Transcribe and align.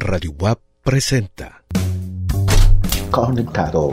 Radio 0.00 0.32
WAP 0.38 0.58
presenta. 0.82 1.62
Conectado. 3.10 3.90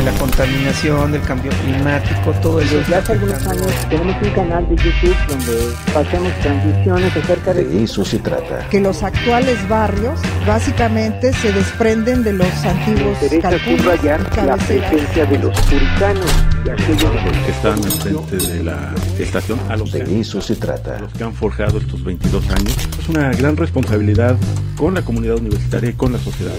De 0.00 0.06
la 0.06 0.18
contaminación, 0.18 1.12
del 1.12 1.20
cambio 1.20 1.52
climático, 1.62 2.32
todo 2.40 2.58
eso. 2.58 2.78
Desde 2.78 2.94
hace 2.94 3.12
algunos 3.12 3.46
años 3.46 3.70
tenemos 3.90 4.16
un 4.22 4.30
canal 4.30 4.66
de 4.70 4.76
YouTube 4.76 5.16
donde 5.28 5.74
hacemos 5.94 6.32
transmisiones 6.40 7.16
acerca 7.18 7.52
de... 7.52 7.64
De 7.64 7.84
eso 7.84 8.02
se 8.02 8.18
trata. 8.18 8.66
Que 8.70 8.80
los 8.80 9.02
actuales 9.02 9.68
barrios 9.68 10.18
básicamente 10.46 11.34
se 11.34 11.52
desprenden 11.52 12.22
de 12.22 12.32
los 12.32 12.64
antiguos 12.64 13.18
calculos, 13.42 14.02
la 14.46 14.56
presencia 14.56 15.26
de 15.26 15.38
los 15.38 15.60
puritanos 15.60 16.32
que 16.64 17.50
están 17.50 17.84
al 17.84 17.90
frente 17.90 18.36
de 18.38 18.64
la 18.64 18.94
estación, 19.18 19.60
a 19.68 19.76
los, 19.76 19.90
que, 19.92 20.02
De 20.02 20.20
eso 20.20 20.40
se 20.40 20.56
trata. 20.56 20.98
los 20.98 21.12
que 21.12 21.24
han 21.24 21.34
forjado 21.34 21.76
estos 21.76 22.02
22 22.02 22.48
años. 22.48 22.74
Es 22.98 23.06
una 23.06 23.30
gran 23.32 23.54
responsabilidad 23.54 24.38
con 24.78 24.94
la 24.94 25.02
comunidad 25.02 25.36
universitaria 25.36 25.90
y 25.90 25.92
con 25.92 26.12
la 26.12 26.18
sociedad. 26.18 26.54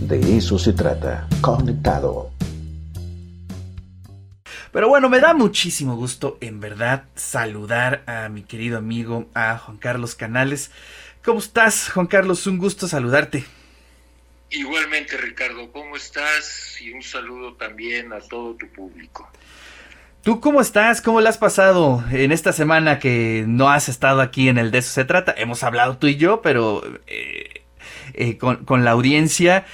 De 0.00 0.36
eso 0.36 0.58
se 0.58 0.72
trata. 0.72 1.26
Conectado. 1.40 2.30
Pero 4.72 4.88
bueno, 4.88 5.08
me 5.08 5.20
da 5.20 5.34
muchísimo 5.34 5.94
gusto, 5.94 6.36
en 6.40 6.58
verdad, 6.58 7.04
saludar 7.14 8.02
a 8.06 8.28
mi 8.28 8.42
querido 8.42 8.76
amigo, 8.76 9.28
a 9.32 9.56
Juan 9.56 9.76
Carlos 9.76 10.16
Canales. 10.16 10.72
¿Cómo 11.24 11.38
estás, 11.38 11.90
Juan 11.90 12.08
Carlos? 12.08 12.46
Un 12.48 12.58
gusto 12.58 12.88
saludarte. 12.88 13.44
Igualmente, 14.50 15.16
Ricardo, 15.16 15.70
¿cómo 15.72 15.96
estás? 15.96 16.76
Y 16.80 16.92
un 16.92 17.02
saludo 17.02 17.54
también 17.54 18.12
a 18.12 18.18
todo 18.18 18.54
tu 18.54 18.68
público. 18.68 19.30
¿Tú 20.24 20.40
cómo 20.40 20.60
estás? 20.60 21.00
¿Cómo 21.02 21.20
la 21.20 21.30
has 21.30 21.38
pasado 21.38 22.02
en 22.10 22.32
esta 22.32 22.52
semana 22.52 22.98
que 22.98 23.44
no 23.46 23.68
has 23.68 23.88
estado 23.88 24.22
aquí 24.22 24.48
en 24.48 24.58
el 24.58 24.70
De 24.70 24.78
eso 24.78 24.90
se 24.90 25.04
trata? 25.04 25.34
Hemos 25.36 25.62
hablado 25.62 25.98
tú 25.98 26.06
y 26.06 26.16
yo, 26.16 26.40
pero 26.40 26.82
eh, 27.06 27.43
eh, 28.14 28.38
con, 28.38 28.64
con 28.64 28.84
la 28.84 28.92
audiencia, 28.92 29.66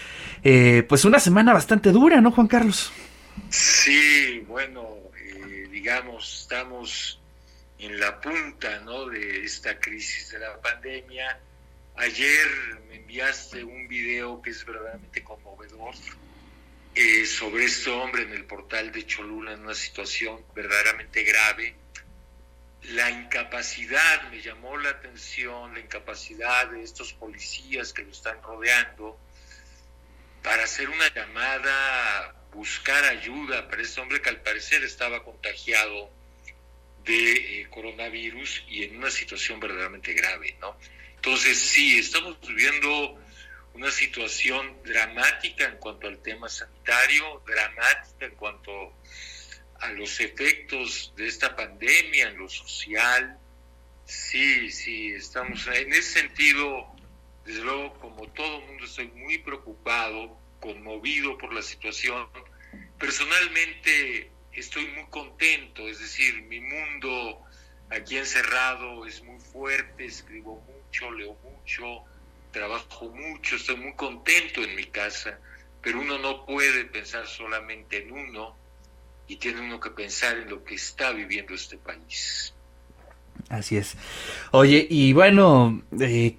eh, 0.42 0.84
pues 0.88 1.04
una 1.04 1.20
semana 1.20 1.52
bastante 1.52 1.92
dura, 1.92 2.20
¿no, 2.20 2.30
Juan 2.32 2.48
Carlos? 2.48 2.92
Sí, 3.48 4.44
bueno, 4.46 4.96
eh, 5.16 5.68
digamos, 5.70 6.42
estamos 6.42 7.20
en 7.78 7.98
la 7.98 8.20
punta, 8.20 8.80
¿no? 8.84 9.06
De 9.06 9.44
esta 9.44 9.78
crisis 9.78 10.30
de 10.30 10.38
la 10.38 10.60
pandemia. 10.60 11.38
Ayer 11.96 12.46
me 12.88 12.96
enviaste 12.96 13.64
un 13.64 13.88
video 13.88 14.40
que 14.40 14.50
es 14.50 14.64
verdaderamente 14.64 15.22
conmovedor 15.22 15.94
eh, 16.94 17.24
sobre 17.24 17.64
este 17.64 17.90
hombre 17.90 18.22
en 18.22 18.32
el 18.32 18.44
portal 18.44 18.92
de 18.92 19.06
Cholula 19.06 19.52
en 19.52 19.60
una 19.60 19.74
situación 19.74 20.40
verdaderamente 20.54 21.22
grave. 21.24 21.74
La 22.84 23.10
incapacidad, 23.10 24.30
me 24.30 24.40
llamó 24.40 24.76
la 24.78 24.90
atención, 24.90 25.74
la 25.74 25.80
incapacidad 25.80 26.68
de 26.68 26.82
estos 26.82 27.12
policías 27.12 27.92
que 27.92 28.02
lo 28.02 28.10
están 28.10 28.42
rodeando 28.42 29.18
para 30.42 30.64
hacer 30.64 30.88
una 30.88 31.12
llamada, 31.12 32.34
buscar 32.52 33.04
ayuda 33.04 33.68
para 33.68 33.82
este 33.82 34.00
hombre 34.00 34.22
que 34.22 34.30
al 34.30 34.40
parecer 34.40 34.82
estaba 34.82 35.22
contagiado 35.22 36.10
de 37.04 37.60
eh, 37.60 37.66
coronavirus 37.70 38.64
y 38.68 38.84
en 38.84 38.96
una 38.96 39.10
situación 39.10 39.60
verdaderamente 39.60 40.12
grave, 40.12 40.56
¿no? 40.60 40.76
Entonces 41.16 41.58
sí, 41.58 41.98
estamos 41.98 42.40
viviendo 42.40 43.18
una 43.74 43.90
situación 43.90 44.82
dramática 44.82 45.64
en 45.66 45.76
cuanto 45.76 46.08
al 46.08 46.18
tema 46.18 46.48
sanitario, 46.48 47.42
dramática 47.46 48.26
en 48.26 48.34
cuanto 48.34 48.94
a 49.80 49.92
los 49.92 50.20
efectos 50.20 51.12
de 51.16 51.26
esta 51.26 51.56
pandemia 51.56 52.28
en 52.28 52.38
lo 52.38 52.48
social. 52.48 53.38
Sí, 54.04 54.70
sí, 54.70 55.12
estamos 55.12 55.66
en 55.68 55.92
ese 55.92 56.20
sentido, 56.20 56.86
desde 57.44 57.62
luego, 57.62 57.94
como 57.94 58.26
todo 58.28 58.60
mundo, 58.60 58.84
estoy 58.84 59.08
muy 59.08 59.38
preocupado, 59.38 60.36
conmovido 60.60 61.38
por 61.38 61.52
la 61.54 61.62
situación. 61.62 62.28
Personalmente 62.98 64.30
estoy 64.52 64.86
muy 64.88 65.06
contento, 65.06 65.88
es 65.88 66.00
decir, 66.00 66.42
mi 66.42 66.60
mundo 66.60 67.40
aquí 67.88 68.18
encerrado 68.18 69.06
es 69.06 69.22
muy 69.22 69.40
fuerte, 69.40 70.04
escribo 70.04 70.60
mucho, 70.60 71.10
leo 71.12 71.36
mucho, 71.42 72.04
trabajo 72.52 73.08
mucho, 73.08 73.56
estoy 73.56 73.76
muy 73.76 73.94
contento 73.94 74.62
en 74.62 74.74
mi 74.74 74.84
casa, 74.86 75.38
pero 75.80 76.00
uno 76.00 76.18
no 76.18 76.44
puede 76.44 76.84
pensar 76.84 77.26
solamente 77.26 77.98
en 77.98 78.12
uno 78.12 78.59
y 79.30 79.36
tiene 79.36 79.60
uno 79.60 79.78
que 79.78 79.90
pensar 79.90 80.38
en 80.38 80.50
lo 80.50 80.64
que 80.64 80.74
está 80.74 81.12
viviendo 81.12 81.54
este 81.54 81.76
país. 81.78 82.52
Así 83.48 83.76
es. 83.76 83.94
Oye, 84.50 84.88
y 84.90 85.12
bueno, 85.12 85.82
eh, 86.00 86.36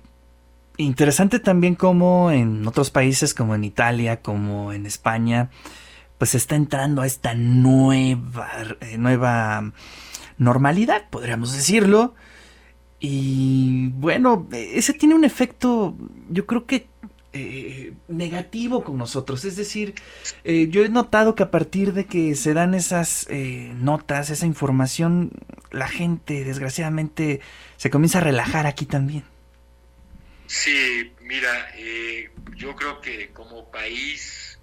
interesante 0.76 1.40
también 1.40 1.76
como 1.76 2.32
en 2.32 2.68
otros 2.68 2.92
países 2.92 3.34
como 3.34 3.56
en 3.56 3.64
Italia, 3.64 4.22
como 4.22 4.74
en 4.74 4.86
España, 4.86 5.52
pues 6.18 6.36
está 6.36 6.58
entrando 6.58 7.02
a 7.02 7.08
esta 7.08 7.34
nueva, 7.34 8.50
eh, 8.82 8.98
nueva 8.98 9.72
normalidad, 10.38 11.10
podríamos 11.10 11.54
decirlo. 11.54 12.14
Y 13.00 13.88
bueno, 13.94 14.50
eh, 14.52 14.74
ese 14.76 14.94
tiene 14.94 15.16
un 15.16 15.24
efecto, 15.24 15.96
yo 16.30 16.46
creo 16.46 16.66
que 16.66 16.90
eh, 17.34 17.94
negativo 18.10 18.84
con 18.84 18.98
nosotros. 18.98 19.46
Es 19.46 19.56
decir, 19.56 19.96
eh, 20.44 20.68
yo 20.70 20.84
he 20.84 20.90
notado 20.90 21.34
que 21.34 21.44
a 21.44 21.50
partir 21.50 21.94
de 21.94 22.06
que 22.06 22.36
se 22.36 22.54
dan 22.54 22.74
esas 22.74 23.26
eh, 23.30 23.72
notas, 23.76 24.30
esa 24.30 24.46
información, 24.46 25.32
la 25.72 25.88
gente 25.88 26.44
desgraciadamente 26.44 27.40
se 27.78 27.90
comienza 27.90 28.18
a 28.18 28.22
relajar 28.22 28.68
aquí 28.68 28.86
también. 28.86 29.24
Sí, 30.46 31.14
mira, 31.22 31.74
yo 32.58 32.76
creo 32.76 33.00
que 33.00 33.30
como 33.30 33.72
país 33.72 34.60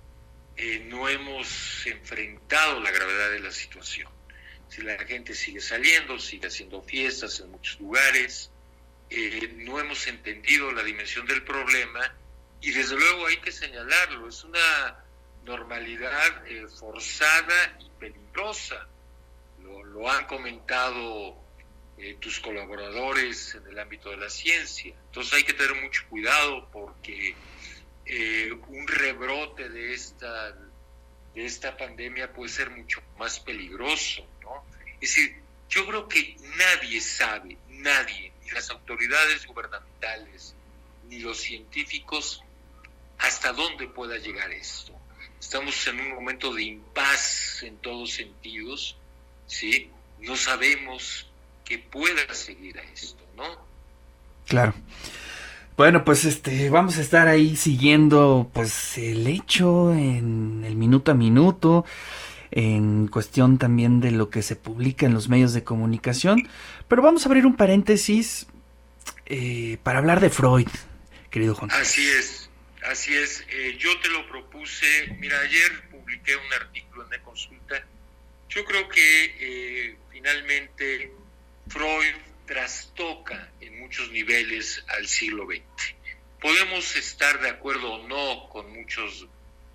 no 0.88 1.08
hemos 1.08 1.86
enfrentado 1.86 2.80
la 2.80 2.90
gravedad 2.90 3.30
de 3.30 3.40
la 3.40 3.50
situación. 3.50 4.10
Si 4.68 4.82
la 4.82 4.98
gente 4.98 5.32
sigue 5.32 5.60
saliendo, 5.62 6.18
sigue 6.18 6.48
haciendo 6.48 6.82
fiestas 6.82 7.40
en 7.40 7.50
muchos 7.50 7.80
lugares, 7.80 8.50
no 9.56 9.80
hemos 9.80 10.06
entendido 10.06 10.70
la 10.72 10.84
dimensión 10.84 11.26
del 11.26 11.42
problema 11.42 12.12
y 12.60 12.70
desde 12.72 12.96
luego 12.96 13.26
hay 13.26 13.36
que 13.38 13.52
señalarlo, 13.52 14.28
es 14.28 14.42
una 14.44 15.04
normalidad 15.44 16.46
eh, 16.46 16.66
forzada 16.68 17.78
y 17.80 17.90
peligrosa. 17.98 18.86
Lo, 19.62 20.08
han 20.08 20.26
comentado 20.26 21.36
eh, 21.98 22.16
tus 22.20 22.38
colaboradores 22.40 23.54
en 23.54 23.66
el 23.66 23.78
ámbito 23.78 24.10
de 24.10 24.18
la 24.18 24.30
ciencia. 24.30 24.94
Entonces 25.06 25.32
hay 25.34 25.44
que 25.44 25.54
tener 25.54 25.82
mucho 25.82 26.04
cuidado 26.08 26.68
porque 26.70 27.34
eh, 28.06 28.52
un 28.68 28.86
rebrote 28.86 29.68
de 29.68 29.92
esta, 29.94 30.52
de 30.52 31.44
esta 31.44 31.76
pandemia 31.76 32.32
puede 32.32 32.50
ser 32.50 32.70
mucho 32.70 33.02
más 33.18 33.40
peligroso. 33.40 34.26
¿no? 34.42 34.64
Es 35.00 35.14
decir, 35.14 35.42
yo 35.68 35.86
creo 35.86 36.08
que 36.08 36.36
nadie 36.56 37.00
sabe, 37.00 37.58
nadie, 37.68 38.32
ni 38.42 38.50
las 38.50 38.70
autoridades 38.70 39.46
gubernamentales, 39.46 40.54
ni 41.08 41.18
los 41.18 41.38
científicos, 41.38 42.42
hasta 43.18 43.52
dónde 43.52 43.88
pueda 43.88 44.16
llegar 44.18 44.50
esto. 44.52 44.92
Estamos 45.40 45.86
en 45.86 46.00
un 46.00 46.14
momento 46.14 46.52
de 46.52 46.64
impas 46.64 47.62
en 47.62 47.76
todos 47.78 48.12
sentidos, 48.12 48.96
¿sí? 49.46 49.90
No 50.20 50.36
sabemos 50.36 51.28
que 51.64 51.78
pueda 51.78 52.34
seguir 52.34 52.78
a 52.78 52.82
esto, 52.82 53.22
¿no? 53.36 53.44
Claro. 54.46 54.74
Bueno, 55.76 56.04
pues 56.04 56.24
este, 56.24 56.70
vamos 56.70 56.98
a 56.98 57.02
estar 57.02 57.28
ahí 57.28 57.54
siguiendo 57.54 58.50
pues 58.52 58.98
el 58.98 59.28
hecho 59.28 59.92
en 59.92 60.64
el 60.66 60.74
minuto 60.74 61.12
a 61.12 61.14
minuto, 61.14 61.84
en 62.50 63.06
cuestión 63.06 63.58
también 63.58 64.00
de 64.00 64.10
lo 64.10 64.28
que 64.28 64.42
se 64.42 64.56
publica 64.56 65.06
en 65.06 65.14
los 65.14 65.28
medios 65.28 65.52
de 65.52 65.62
comunicación. 65.62 66.48
Pero 66.88 67.00
vamos 67.02 67.24
a 67.24 67.28
abrir 67.28 67.46
un 67.46 67.54
paréntesis 67.54 68.48
eh, 69.26 69.78
para 69.84 70.00
hablar 70.00 70.18
de 70.18 70.30
Freud, 70.30 70.68
querido 71.30 71.54
Juan. 71.54 71.70
Así 71.70 72.04
es, 72.08 72.37
así 72.88 73.14
es. 73.16 73.44
Eh, 73.50 73.76
yo 73.78 73.98
te 74.00 74.08
lo 74.08 74.26
propuse, 74.28 75.08
mira, 75.18 75.38
ayer 75.40 75.88
publiqué 75.90 76.36
un 76.36 76.52
artículo 76.54 77.06
en 77.06 77.14
E-Consulta. 77.14 77.84
Yo 78.48 78.64
creo 78.64 78.88
que 78.88 79.34
eh, 79.38 79.96
finalmente 80.10 81.12
Freud 81.68 82.14
trastoca 82.46 83.52
en 83.60 83.78
muchos 83.78 84.10
niveles 84.10 84.84
al 84.88 85.06
siglo 85.06 85.46
XX. 85.46 85.94
Podemos 86.40 86.96
estar 86.96 87.40
de 87.40 87.50
acuerdo 87.50 87.92
o 87.92 88.08
no 88.08 88.48
con, 88.48 88.72
muchos 88.72 89.26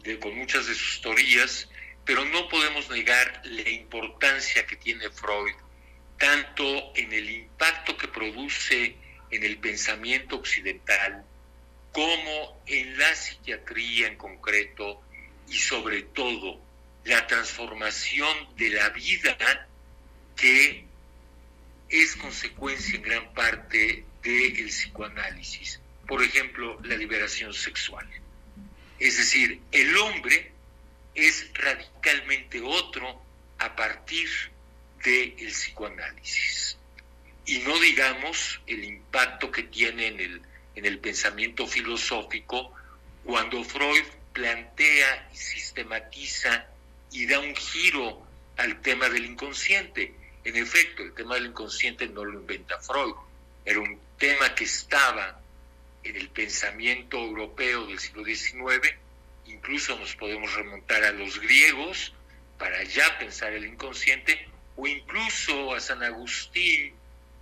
de, 0.02 0.20
con 0.20 0.36
muchas 0.36 0.66
de 0.66 0.74
sus 0.74 1.02
teorías, 1.02 1.70
pero 2.06 2.26
no 2.26 2.50
podemos 2.50 2.90
negar 2.90 3.42
la 3.46 3.70
importancia 3.70 4.66
que 4.66 4.76
tiene 4.76 5.10
Freud, 5.10 5.54
tanto 6.18 6.94
en 6.96 7.14
el 7.14 7.30
impacto 7.30 7.96
que 7.96 8.08
produce 8.08 8.96
en 9.30 9.44
el 9.44 9.58
pensamiento 9.58 10.38
occidental, 10.38 11.26
como 11.94 12.62
en 12.66 12.98
la 12.98 13.16
psiquiatría 13.16 14.08
en 14.08 14.18
concreto, 14.18 15.02
y 15.48 15.58
sobre 15.58 16.02
todo 16.02 16.60
la 17.06 17.28
transformación 17.28 18.56
de 18.56 18.70
la 18.70 18.90
vida 18.90 19.38
que 20.36 20.86
es 21.90 22.16
consecuencia 22.16 22.96
en 22.96 23.04
gran 23.04 23.34
parte 23.34 24.04
del 24.24 24.68
psicoanálisis. 24.68 25.80
por 26.08 26.22
ejemplo, 26.22 26.80
la 26.84 26.98
liberación 26.98 27.54
sexual. 27.54 28.06
Es 29.00 29.18
decir, 29.18 29.62
el 29.72 29.96
hombre 29.98 30.52
es 31.16 31.50
radicalmente 31.54 32.62
otro 32.62 33.24
a 33.60 33.74
partir 33.74 34.28
del 35.04 35.34
psicoanálisis. 35.36 36.78
Y 37.46 37.60
no 37.60 37.80
digamos 37.80 38.60
el 38.68 38.84
impacto 38.84 39.50
que 39.50 39.64
tiene 39.64 40.08
en 40.08 40.20
el, 40.20 40.42
en 40.76 40.86
el 40.86 41.00
pensamiento 41.00 41.68
filosófico 41.68 42.74
cuando 43.24 43.64
Freud 43.64 44.04
plantea 44.34 45.30
y 45.34 45.38
sistematiza 45.38 46.68
y 47.12 47.26
da 47.28 47.40
un 47.40 47.56
giro 47.56 48.26
al 48.58 48.82
tema 48.82 49.10
del 49.10 49.26
inconsciente. 49.26 50.14
En 50.44 50.58
efecto, 50.58 51.04
el 51.04 51.14
tema 51.14 51.36
del 51.36 51.48
inconsciente 51.48 52.08
no 52.08 52.26
lo 52.26 52.40
inventa 52.40 52.80
Freud, 52.80 53.14
era 53.66 53.80
un 53.80 54.00
tema 54.18 54.54
que 54.56 54.66
estaba 54.66 55.40
en 56.04 56.16
el 56.18 56.30
pensamiento 56.30 57.18
europeo 57.18 57.88
del 57.88 58.00
siglo 58.00 58.26
XIX, 58.26 58.94
incluso 59.46 59.98
nos 59.98 60.16
podemos 60.16 60.54
remontar 60.54 61.04
a 61.04 61.12
los 61.12 61.40
griegos 61.40 62.14
para 62.58 62.84
ya 62.84 63.18
pensar 63.20 63.54
el 63.54 63.66
inconsciente, 63.66 64.48
o 64.76 64.88
incluso 64.88 65.74
a 65.74 65.80
San 65.80 66.04
Agustín, 66.04 66.94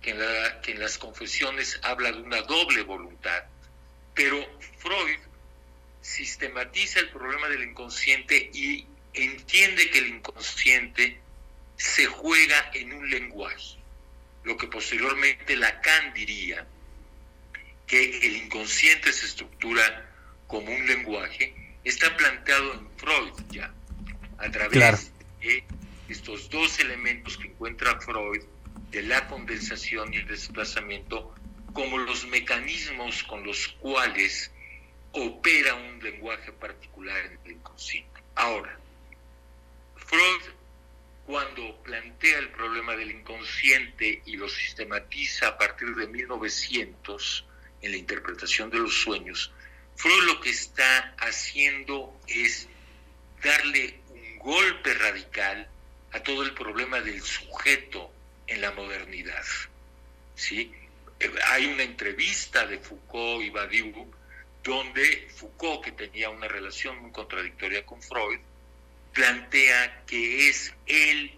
que 0.02 0.10
en, 0.10 0.18
que 0.62 0.72
en 0.72 0.80
las 0.80 0.98
confesiones 0.98 1.78
habla 1.82 2.12
de 2.12 2.20
una 2.20 2.42
doble 2.42 2.82
voluntad. 2.82 3.44
Pero 4.14 4.44
Freud 4.78 5.18
sistematiza 6.02 7.00
el 7.00 7.10
problema 7.10 7.48
del 7.48 7.62
inconsciente 7.62 8.50
y 8.52 8.86
entiende 9.14 9.90
que 9.90 9.98
el 9.98 10.08
inconsciente 10.08 11.20
se 11.76 12.06
juega 12.06 12.70
en 12.74 12.92
un 12.92 13.08
lenguaje, 13.08 13.78
lo 14.44 14.56
que 14.56 14.66
posteriormente 14.66 15.56
Lacan 15.56 16.12
diría 16.12 16.66
que 17.86 18.26
el 18.26 18.36
inconsciente 18.36 19.12
se 19.12 19.26
estructura 19.26 20.10
como 20.46 20.72
un 20.74 20.86
lenguaje, 20.86 21.54
está 21.84 22.16
planteado 22.16 22.74
en 22.74 22.90
Freud 22.98 23.32
ya, 23.50 23.72
a 24.38 24.50
través 24.50 25.12
de 25.40 25.64
estos 26.08 26.48
dos 26.50 26.78
elementos 26.78 27.36
que 27.36 27.48
encuentra 27.48 28.00
Freud, 28.00 28.42
de 28.92 29.02
la 29.02 29.26
condensación 29.26 30.12
y 30.12 30.18
el 30.18 30.26
desplazamiento, 30.26 31.34
como 31.72 31.96
los 31.96 32.26
mecanismos 32.26 33.22
con 33.24 33.42
los 33.42 33.68
cuales 33.80 34.52
opera 35.12 35.74
un 35.74 35.98
lenguaje 36.02 36.52
particular 36.52 37.16
en 37.24 37.38
el 37.42 37.52
inconsciente. 37.52 38.20
Ahora, 38.34 38.78
Freud, 39.96 40.42
cuando 41.24 41.82
plantea 41.82 42.38
el 42.38 42.50
problema 42.50 42.94
del 42.94 43.12
inconsciente 43.12 44.22
y 44.26 44.36
lo 44.36 44.48
sistematiza 44.50 45.48
a 45.48 45.58
partir 45.58 45.94
de 45.94 46.06
1900 46.08 47.46
en 47.80 47.92
la 47.92 47.96
interpretación 47.96 48.68
de 48.68 48.78
los 48.78 48.94
sueños, 49.00 49.52
Freud 49.96 50.24
lo 50.24 50.40
que 50.42 50.50
está 50.50 51.14
haciendo 51.18 52.14
es 52.26 52.68
darle 53.42 54.00
un 54.10 54.38
golpe 54.38 54.92
radical 54.92 55.66
a 56.12 56.20
todo 56.22 56.42
el 56.42 56.52
problema 56.52 57.00
del 57.00 57.22
sujeto 57.22 58.12
en 58.46 58.60
la 58.60 58.72
modernidad. 58.72 59.44
¿sí? 60.34 60.72
Hay 61.46 61.66
una 61.66 61.82
entrevista 61.82 62.66
de 62.66 62.78
Foucault 62.78 63.44
y 63.44 63.50
Badiou 63.50 64.10
donde 64.62 65.28
Foucault, 65.34 65.84
que 65.84 65.92
tenía 65.92 66.30
una 66.30 66.48
relación 66.48 67.00
muy 67.02 67.10
contradictoria 67.10 67.84
con 67.84 68.00
Freud, 68.00 68.38
plantea 69.12 70.04
que 70.06 70.48
es 70.48 70.72
él 70.86 71.34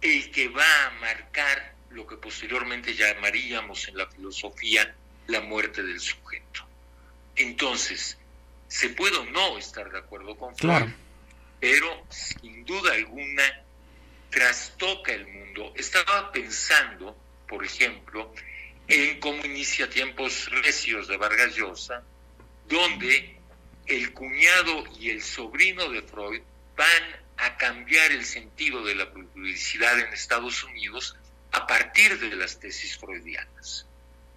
el 0.00 0.30
que 0.30 0.48
va 0.48 0.86
a 0.86 0.90
marcar 1.00 1.74
lo 1.90 2.06
que 2.06 2.16
posteriormente 2.16 2.94
llamaríamos 2.94 3.88
en 3.88 3.98
la 3.98 4.06
filosofía 4.06 4.94
la 5.26 5.40
muerte 5.40 5.82
del 5.82 6.00
sujeto. 6.00 6.66
Entonces, 7.34 8.18
se 8.68 8.90
puede 8.90 9.16
o 9.16 9.24
no 9.26 9.58
estar 9.58 9.90
de 9.90 9.98
acuerdo 9.98 10.36
con 10.36 10.56
Freud, 10.56 10.90
pero 11.60 12.06
sin 12.10 12.64
duda 12.64 12.92
alguna 12.92 13.64
trastoca 14.30 15.12
el 15.12 15.26
mundo. 15.26 15.72
Estaba 15.76 16.32
pensando, 16.32 17.16
por 17.48 17.64
ejemplo, 17.64 18.32
en 18.88 19.18
cómo 19.20 19.44
inicia 19.44 19.90
tiempos 19.90 20.48
recios 20.50 21.08
de 21.08 21.16
Vargas 21.16 21.54
Llosa, 21.56 22.02
donde 22.68 23.36
el 23.86 24.12
cuñado 24.12 24.84
y 24.98 25.10
el 25.10 25.22
sobrino 25.22 25.88
de 25.90 26.02
Freud 26.02 26.42
van 26.76 27.26
a 27.38 27.56
cambiar 27.56 28.12
el 28.12 28.24
sentido 28.24 28.84
de 28.84 28.94
la 28.94 29.10
publicidad 29.12 29.98
en 29.98 30.12
Estados 30.12 30.64
Unidos 30.64 31.16
a 31.52 31.66
partir 31.66 32.18
de 32.18 32.34
las 32.34 32.58
tesis 32.58 32.96
freudianas. 32.98 33.86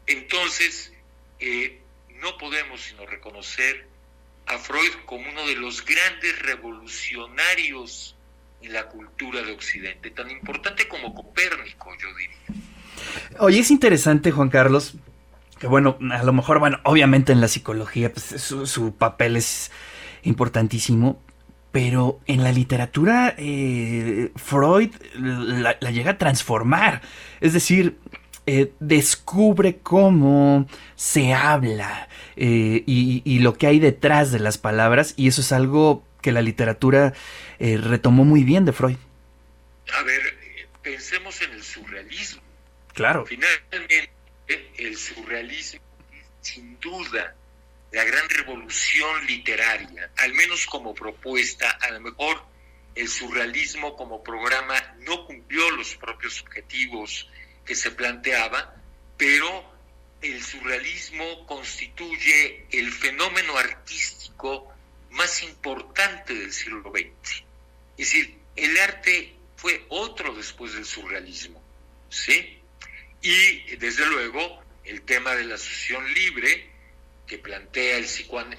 Entonces, 0.06 0.92
eh, 1.40 1.82
no 2.16 2.38
podemos 2.38 2.82
sino 2.82 3.06
reconocer 3.06 3.88
a 4.46 4.58
Freud 4.58 4.92
como 5.06 5.30
uno 5.30 5.46
de 5.48 5.56
los 5.56 5.86
grandes 5.86 6.40
revolucionarios 6.40 8.16
en 8.62 8.74
la 8.74 8.88
cultura 8.88 9.42
de 9.42 9.52
Occidente, 9.52 10.12
tan 10.12 10.30
importante 10.30 10.88
como 10.88 11.14
Copérnico, 11.14 11.92
yo 12.02 12.08
diría. 12.18 12.64
Oye, 13.40 13.60
es 13.60 13.72
interesante, 13.72 14.32
Juan 14.32 14.50
Carlos, 14.50 14.96
que 15.60 15.68
bueno, 15.68 15.98
a 16.12 16.24
lo 16.24 16.34
mejor, 16.34 16.60
bueno, 16.60 16.80
obviamente 16.84 17.32
en 17.32 17.42
la 17.42 17.48
psicología 17.48 18.12
pues, 18.12 18.42
su, 18.42 18.94
papel 18.96 19.36
es 19.36 19.72
importantísimo, 20.24 21.22
pero 21.72 22.20
en 22.26 22.44
la 22.44 22.52
literatura 22.52 23.36
eh, 23.38 24.32
Freud 24.36 24.92
la, 25.16 25.80
llega 25.80 26.12
a 26.12 26.18
transformar, 26.18 27.02
es 27.42 27.54
decir, 27.54 27.98
eh, 28.52 28.74
descubre 28.80 29.78
cómo 29.78 30.66
se 30.96 31.34
habla 31.34 32.08
eh, 32.36 32.84
y, 32.88 33.40
lo 33.40 33.54
que 33.54 33.68
hay 33.68 33.80
detrás 33.80 34.32
de 34.32 34.40
las 34.40 34.58
palabras, 34.58 35.14
y 35.18 35.28
eso 35.28 35.42
es 35.42 35.52
algo 35.52 36.04
que 36.21 36.31
la 36.31 36.42
literatura 36.42 37.13
retomó 37.60 38.25
muy 38.25 38.44
bien 38.44 38.66
de 38.66 38.74
Freud. 38.74 38.98
A 39.94 40.04
ver, 40.04 40.21
pensemos 40.81 41.42
en 41.42 41.51
el 41.51 41.63
surrealismo. 41.63 42.42
Claro. 42.94 43.25
Finalmente, 43.25 44.12
el 44.77 44.98
surrealismo, 44.98 45.81
sin 46.42 46.80
duda, 46.80 47.36
la 47.92 48.04
gran 48.04 48.30
revolución 48.30 49.25
literaria, 49.25 50.12
al 50.18 50.33
menos 50.33 50.66
como 50.66 50.94
propuesta, 50.94 51.69
a 51.81 51.92
lo 51.92 52.01
mejor 52.01 52.44
el 52.95 53.07
surrealismo 53.07 53.95
como 53.95 54.24
programa 54.24 54.75
no 55.00 55.25
cumplió 55.25 55.71
los 55.71 55.95
propios 55.95 56.42
objetivos 56.42 57.30
que 57.66 57.75
se 57.75 57.92
planteaba, 57.92 58.75
pero 59.18 59.74
el 60.21 60.44
surrealismo 60.44 61.45
constituye 61.45 62.66
el 62.71 62.92
fenómeno 62.92 63.57
artístico 63.57 64.73
más 65.11 65.44
importante 65.44 66.33
del 66.33 66.51
siglo 66.51 66.92
XX. 66.92 67.44
Es 67.97 68.11
decir, 68.11 68.37
el 68.56 68.78
arte 68.78 69.35
fue 69.56 69.85
otro 69.89 70.33
después 70.33 70.73
del 70.73 70.85
surrealismo, 70.85 71.61
¿sí? 72.09 72.59
Y 73.21 73.75
desde 73.75 74.06
luego 74.06 74.63
el 74.85 75.01
tema 75.01 75.35
de 75.35 75.44
la 75.45 75.56
asociación 75.56 76.13
libre, 76.13 76.69
que 77.28 77.37
plantea 77.37 77.97
el, 77.97 78.07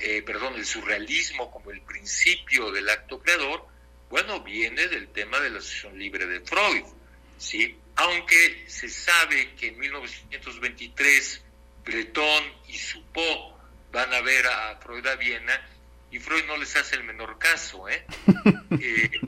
eh, 0.01 0.23
perdón, 0.23 0.55
el 0.55 0.65
surrealismo 0.65 1.51
como 1.51 1.71
el 1.71 1.81
principio 1.83 2.71
del 2.71 2.89
acto 2.89 3.21
creador, 3.21 3.67
bueno, 4.09 4.43
viene 4.43 4.89
del 4.89 5.09
tema 5.09 5.41
de 5.41 5.51
la 5.51 5.59
asociación 5.59 5.99
libre 5.99 6.27
de 6.27 6.41
Freud, 6.41 6.85
¿sí? 7.39 7.77
Aunque 7.97 8.65
se 8.69 8.89
sabe 8.89 9.55
que 9.55 9.69
en 9.69 9.79
1923 9.79 11.43
Breton 11.85 12.45
y 12.69 12.79
Supó 12.79 13.59
van 13.91 14.13
a 14.13 14.21
ver 14.21 14.47
a 14.47 14.77
Freud 14.81 15.07
a 15.07 15.17
Viena 15.17 15.69
y 16.11 16.19
Freud 16.19 16.45
no 16.47 16.57
les 16.57 16.75
hace 16.77 16.97
el 16.97 17.05
menor 17.05 17.39
caso, 17.39 17.89
¿eh? 17.89 18.05
eh, 18.81 19.21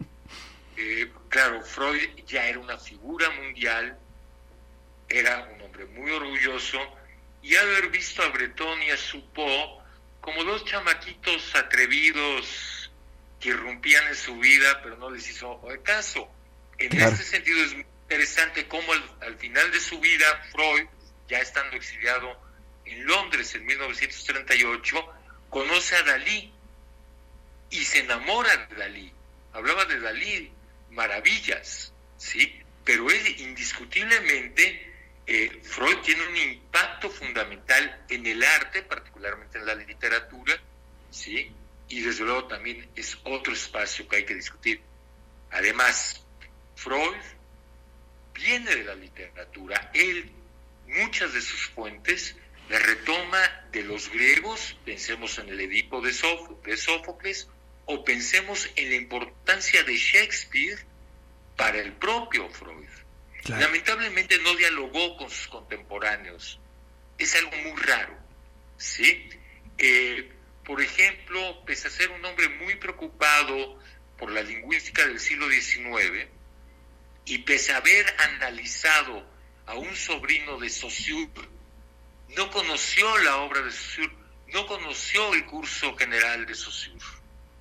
eh 0.77 1.13
claro, 1.29 1.63
Freud 1.63 2.09
ya 2.27 2.47
era 2.47 2.59
una 2.59 2.79
figura 2.79 3.31
mundial, 3.31 3.99
era 5.09 5.49
un 5.55 5.63
hombre 5.63 5.85
muy 5.87 6.11
orgulloso 6.11 6.79
y 7.43 7.55
haber 7.57 7.91
visto 7.91 8.23
a 8.23 8.29
Breton 8.29 8.83
y 8.83 8.91
a 8.91 8.97
Supó 8.97 9.83
como 10.21 10.45
dos 10.45 10.65
chamaquitos 10.65 11.55
atrevidos 11.57 12.91
que 13.41 13.51
irrumpían 13.51 14.07
en 14.07 14.15
su 14.15 14.39
vida, 14.39 14.81
pero 14.83 14.97
no 14.97 15.11
les 15.11 15.29
hizo 15.29 15.61
caso. 15.83 16.29
En 16.79 16.97
este 16.97 17.25
sentido 17.25 17.63
es 17.65 17.75
muy 17.75 17.87
interesante 18.05 18.69
cómo 18.69 18.93
al, 19.21 19.37
final 19.37 19.71
de 19.73 19.81
su 19.81 19.99
vida 19.99 20.25
Freud, 20.53 20.87
ya 21.29 21.39
estando 21.39 21.77
exiliado 21.77 22.41
en 22.85 23.05
Londres 23.05 23.55
en 23.55 23.67
1938, 23.67 25.15
conoce 25.51 25.97
a 25.97 26.03
Dalí 26.03 26.53
y 27.73 27.85
se 27.85 28.01
enamora 28.01 28.57
de 28.69 28.77
Dalí. 28.77 29.13
Hablaba 29.53 29.85
de 29.85 30.01
Dalí, 30.01 30.53
maravillas, 30.91 31.93
¿sí? 32.17 32.61
Pero 32.85 33.11
él 33.11 33.41
indiscutiblemente 33.41 34.93
eh, 35.27 35.61
Freud 35.63 35.99
tiene 35.99 36.27
un 36.27 36.37
impacto 36.37 37.11
fundamental 37.11 38.05
en 38.09 38.27
el 38.27 38.43
arte, 38.43 38.83
particularmente 38.83 39.59
en 39.59 39.67
la 39.67 39.75
literatura, 39.75 40.61
¿sí? 41.11 41.53
y 41.93 42.01
desde 42.01 42.25
luego 42.25 42.45
también 42.47 42.89
es 42.97 43.19
otro 43.25 43.53
espacio 43.53 44.09
que 44.09 44.17
hay 44.17 44.25
que 44.25 44.35
discutir. 44.35 44.81
Además, 45.51 46.25
Freud 46.75 47.21
viene 48.33 48.75
de 48.75 48.85
la 48.85 48.95
literatura, 48.95 49.91
él, 49.93 50.33
muchas 50.87 51.35
de 51.35 51.41
sus 51.41 51.67
fuentes 51.69 52.37
La 52.71 52.79
retoma 52.79 53.41
de 53.73 53.83
los 53.83 54.09
griegos, 54.11 54.77
pensemos 54.87 55.39
en 55.39 55.51
el 55.51 55.61
Edipo 55.61 56.01
de 56.01 56.13
Sófocles, 56.15 57.49
o 57.87 58.05
pensemos 58.05 58.71
en 58.77 58.91
la 58.91 58.97
importancia 58.97 59.83
de 59.83 59.97
Shakespeare 59.97 60.79
para 61.57 61.79
el 61.79 61.93
propio 61.93 62.49
Freud. 62.51 62.89
Lamentablemente 63.49 64.39
no 64.39 64.55
dialogó 64.55 65.17
con 65.17 65.29
sus 65.29 65.49
contemporáneos. 65.49 66.61
Es 67.19 67.35
algo 67.35 67.57
muy 67.57 67.81
raro. 67.81 68.17
¿sí? 68.77 69.29
Eh, 69.79 70.31
por 70.65 70.81
ejemplo, 70.81 71.65
pese 71.65 71.89
a 71.89 71.91
ser 71.91 72.11
un 72.11 72.25
hombre 72.25 72.49
muy 72.49 72.77
preocupado 72.77 73.79
por 74.19 74.31
la 74.31 74.43
lingüística 74.43 75.07
del 75.07 75.19
siglo 75.19 75.49
XIX, 75.51 76.29
y 77.25 77.39
pese 77.39 77.73
a 77.73 77.79
haber 77.79 78.07
analizado 78.21 79.27
a 79.67 79.75
un 79.75 79.95
sobrino 79.97 80.59
de 80.59 80.69
Saussure, 80.69 81.49
no 82.37 82.51
conoció 82.51 83.19
la 83.19 83.39
obra 83.39 83.63
de 83.63 83.71
Saussure, 83.71 84.13
no 84.49 84.67
conoció 84.67 85.35
el 85.35 85.45
curso 85.47 85.97
general 85.97 86.47
de 86.47 86.55
Saussure, 86.55 87.05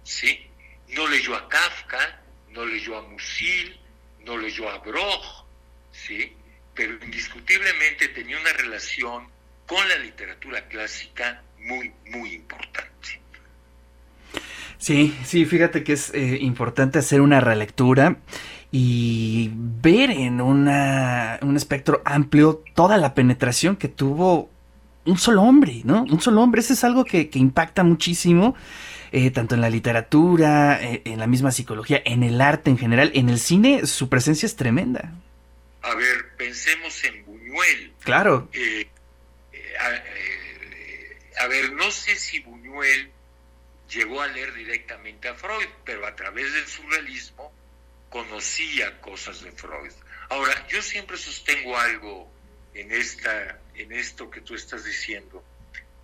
¿sí? 0.03 0.47
No 0.89 1.07
leyó 1.07 1.35
a 1.35 1.47
Kafka, 1.47 2.21
no 2.49 2.65
leyó 2.65 2.97
a 2.97 3.01
Musil, 3.03 3.79
no 4.25 4.37
leyó 4.37 4.69
a 4.69 4.79
Broch, 4.79 5.45
¿sí? 5.91 6.33
Pero 6.73 6.97
indiscutiblemente 7.03 8.09
tenía 8.09 8.39
una 8.39 8.53
relación 8.53 9.27
con 9.65 9.87
la 9.87 9.97
literatura 9.97 10.67
clásica 10.67 11.43
muy, 11.59 11.91
muy 12.07 12.33
importante. 12.33 13.21
Sí, 14.77 15.15
sí, 15.23 15.45
fíjate 15.45 15.83
que 15.83 15.93
es 15.93 16.11
eh, 16.13 16.39
importante 16.41 16.99
hacer 16.99 17.21
una 17.21 17.39
relectura 17.39 18.17
y 18.71 19.51
ver 19.53 20.09
en 20.09 20.41
una, 20.41 21.37
un 21.41 21.55
espectro 21.55 22.01
amplio 22.03 22.63
toda 22.73 22.97
la 22.97 23.13
penetración 23.13 23.75
que 23.75 23.89
tuvo 23.89 24.49
un 25.05 25.17
solo 25.17 25.43
hombre, 25.43 25.81
¿no? 25.83 26.03
Un 26.03 26.21
solo 26.21 26.41
hombre, 26.41 26.61
eso 26.61 26.73
es 26.73 26.83
algo 26.83 27.03
que, 27.05 27.29
impacta 27.33 27.83
muchísimo, 27.83 28.55
eh, 29.11 29.31
tanto 29.31 29.55
en 29.55 29.61
la 29.61 29.69
literatura, 29.69 30.81
eh, 30.81 31.01
en 31.05 31.19
la 31.19 31.27
misma 31.27 31.51
psicología, 31.51 32.01
en 32.05 32.23
el 32.23 32.41
arte 32.41 32.69
en 32.69 32.77
general, 32.77 33.11
en 33.13 33.29
el 33.29 33.39
cine, 33.39 33.85
su 33.85 34.09
presencia 34.09 34.45
es 34.45 34.55
tremenda. 34.55 35.11
A 35.81 35.95
ver, 35.95 36.35
pensemos 36.37 37.03
en 37.03 37.25
Buñuel. 37.25 37.93
Claro. 38.03 38.49
a 41.39 41.47
ver, 41.47 41.73
no 41.73 41.91
sé 41.91 42.15
si 42.15 42.39
Buñuel 42.39 43.11
llegó 43.89 44.21
a 44.21 44.27
leer 44.27 44.53
directamente 44.53 45.27
a 45.27 45.35
Freud, 45.35 45.67
pero 45.83 46.05
a 46.07 46.15
través 46.15 46.53
del 46.53 46.65
surrealismo 46.67 47.51
conocía 48.09 48.99
cosas 49.01 49.41
de 49.41 49.51
Freud. 49.51 49.91
Ahora, 50.29 50.67
yo 50.67 50.81
siempre 50.81 51.17
sostengo 51.17 51.77
algo 51.77 52.31
en, 52.73 52.91
esta, 52.91 53.59
en 53.75 53.91
esto 53.91 54.29
que 54.29 54.41
tú 54.41 54.55
estás 54.55 54.85
diciendo. 54.85 55.43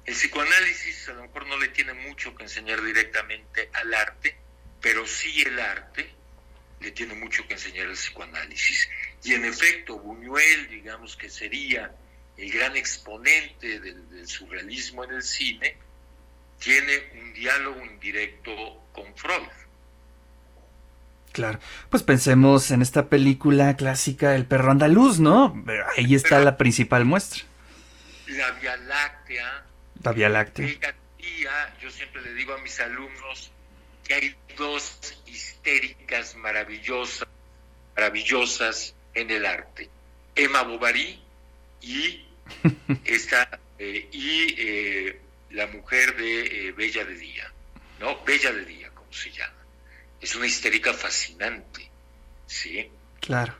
El 0.07 0.13
psicoanálisis 0.13 1.09
a 1.09 1.13
lo 1.13 1.23
mejor 1.23 1.45
no 1.47 1.57
le 1.59 1.67
tiene 1.67 1.93
mucho 1.93 2.33
que 2.33 2.43
enseñar 2.43 2.81
directamente 2.81 3.69
al 3.73 3.93
arte, 3.93 4.37
pero 4.81 5.05
sí 5.05 5.41
el 5.41 5.59
arte 5.59 6.09
le 6.79 6.91
tiene 6.91 7.13
mucho 7.13 7.45
que 7.45 7.55
enseñar 7.55 7.87
al 7.87 7.93
psicoanálisis. 7.93 8.89
Y 9.25 9.33
en 9.33 9.43
efecto, 9.43 9.99
Buñuel, 9.99 10.69
digamos 10.69 11.17
que 11.17 11.29
sería 11.29 11.91
el 12.37 12.51
gran 12.51 12.77
exponente 12.77 13.81
del 13.81 14.27
surrealismo 14.27 15.03
en 15.03 15.11
el 15.11 15.23
cine, 15.23 15.75
tiene 16.57 17.11
un 17.19 17.33
diálogo 17.33 17.83
indirecto 17.83 18.87
con 18.93 19.13
Freud. 19.13 19.49
Claro, 21.33 21.59
pues 21.89 22.01
pensemos 22.03 22.71
en 22.71 22.81
esta 22.81 23.09
película 23.09 23.75
clásica 23.75 24.35
El 24.35 24.45
perro 24.45 24.71
andaluz, 24.71 25.19
¿no? 25.19 25.63
Ahí 25.97 26.15
está 26.15 26.39
la 26.39 26.55
principal 26.55 27.03
muestra. 27.03 27.43
La 28.27 28.51
Vía 28.51 28.77
Láctea. 28.77 29.66
La 30.07 30.13
Vía 30.13 30.29
Láctea. 30.29 30.95
yo 31.81 31.91
siempre 31.91 32.21
le 32.21 32.33
digo 32.33 32.53
a 32.53 32.57
mis 32.59 32.79
alumnos 32.79 33.51
que 34.05 34.13
hay 34.13 34.35
dos 34.57 35.21
histéricas 35.25 36.33
maravillosas, 36.37 37.27
maravillosas 37.93 38.95
en 39.13 39.31
el 39.31 39.45
arte. 39.45 39.89
Emma 40.33 40.61
Bovary 40.63 41.21
y 41.81 42.25
esta 43.03 43.59
eh, 43.77 44.07
y 44.13 44.55
eh, 44.57 45.19
la 45.49 45.67
mujer 45.67 46.15
de 46.15 46.69
eh, 46.69 46.71
Bella 46.71 47.03
de 47.03 47.15
Día, 47.15 47.51
¿no? 47.99 48.23
Bella 48.23 48.53
de 48.53 48.63
Día, 48.63 48.89
como 48.91 49.11
se 49.11 49.29
llama. 49.31 49.57
Es 50.21 50.33
una 50.35 50.47
histérica 50.47 50.93
fascinante, 50.93 51.91
¿sí? 52.45 52.89
Claro. 53.19 53.53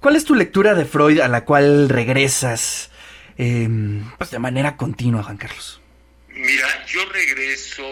¿Cuál 0.00 0.16
es 0.16 0.24
tu 0.24 0.34
lectura 0.34 0.72
de 0.72 0.86
Freud 0.86 1.20
a 1.20 1.28
la 1.28 1.44
cual 1.44 1.90
regresas 1.90 2.90
em, 3.36 4.04
pues 4.16 4.30
de 4.30 4.38
manera 4.38 4.76
continua, 4.76 5.22
Juan 5.22 5.36
Carlos? 5.36 5.80
Mira, 6.28 6.84
yo 6.86 7.04
regreso 7.06 7.84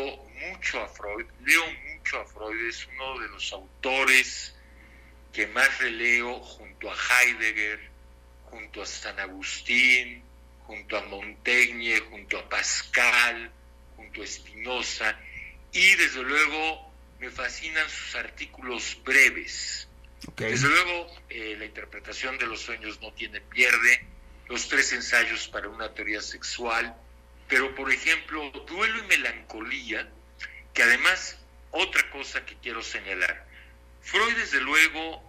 mucho 0.48 0.82
a 0.82 0.88
Freud, 0.88 1.26
leo 1.44 1.62
mucho 1.94 2.20
a 2.20 2.24
Freud, 2.24 2.68
es 2.68 2.88
uno 2.94 3.20
de 3.20 3.28
los 3.28 3.52
autores 3.52 4.54
que 5.32 5.46
más 5.46 5.78
releo 5.78 6.40
junto 6.40 6.90
a 6.90 6.94
Heidegger, 6.94 7.90
junto 8.44 8.82
a 8.82 8.86
San 8.86 9.18
Agustín, 9.18 10.22
junto 10.66 10.96
a 10.96 11.02
Montaigne, 11.02 12.00
junto 12.00 12.38
a 12.38 12.48
Pascal, 12.48 13.50
junto 13.96 14.22
a 14.22 14.26
Spinoza, 14.26 15.16
y 15.72 15.94
desde 15.94 16.22
luego 16.22 16.92
me 17.18 17.30
fascinan 17.30 17.88
sus 17.88 18.14
artículos 18.16 18.98
breves. 19.04 19.88
Desde 20.36 20.68
luego, 20.68 21.06
eh, 21.30 21.56
la 21.58 21.64
interpretación 21.64 22.38
de 22.38 22.46
los 22.46 22.60
sueños 22.60 23.00
no 23.00 23.12
tiene 23.12 23.40
pierde, 23.40 24.04
los 24.52 24.68
tres 24.68 24.92
ensayos 24.92 25.48
para 25.48 25.70
una 25.70 25.94
teoría 25.94 26.20
sexual, 26.20 26.94
pero 27.48 27.74
por 27.74 27.90
ejemplo, 27.90 28.50
duelo 28.66 28.98
y 28.98 29.06
melancolía, 29.06 30.06
que 30.74 30.82
además, 30.82 31.38
otra 31.70 32.10
cosa 32.10 32.44
que 32.44 32.56
quiero 32.56 32.82
señalar, 32.82 33.46
Freud 34.02 34.36
desde 34.36 34.60
luego 34.60 35.24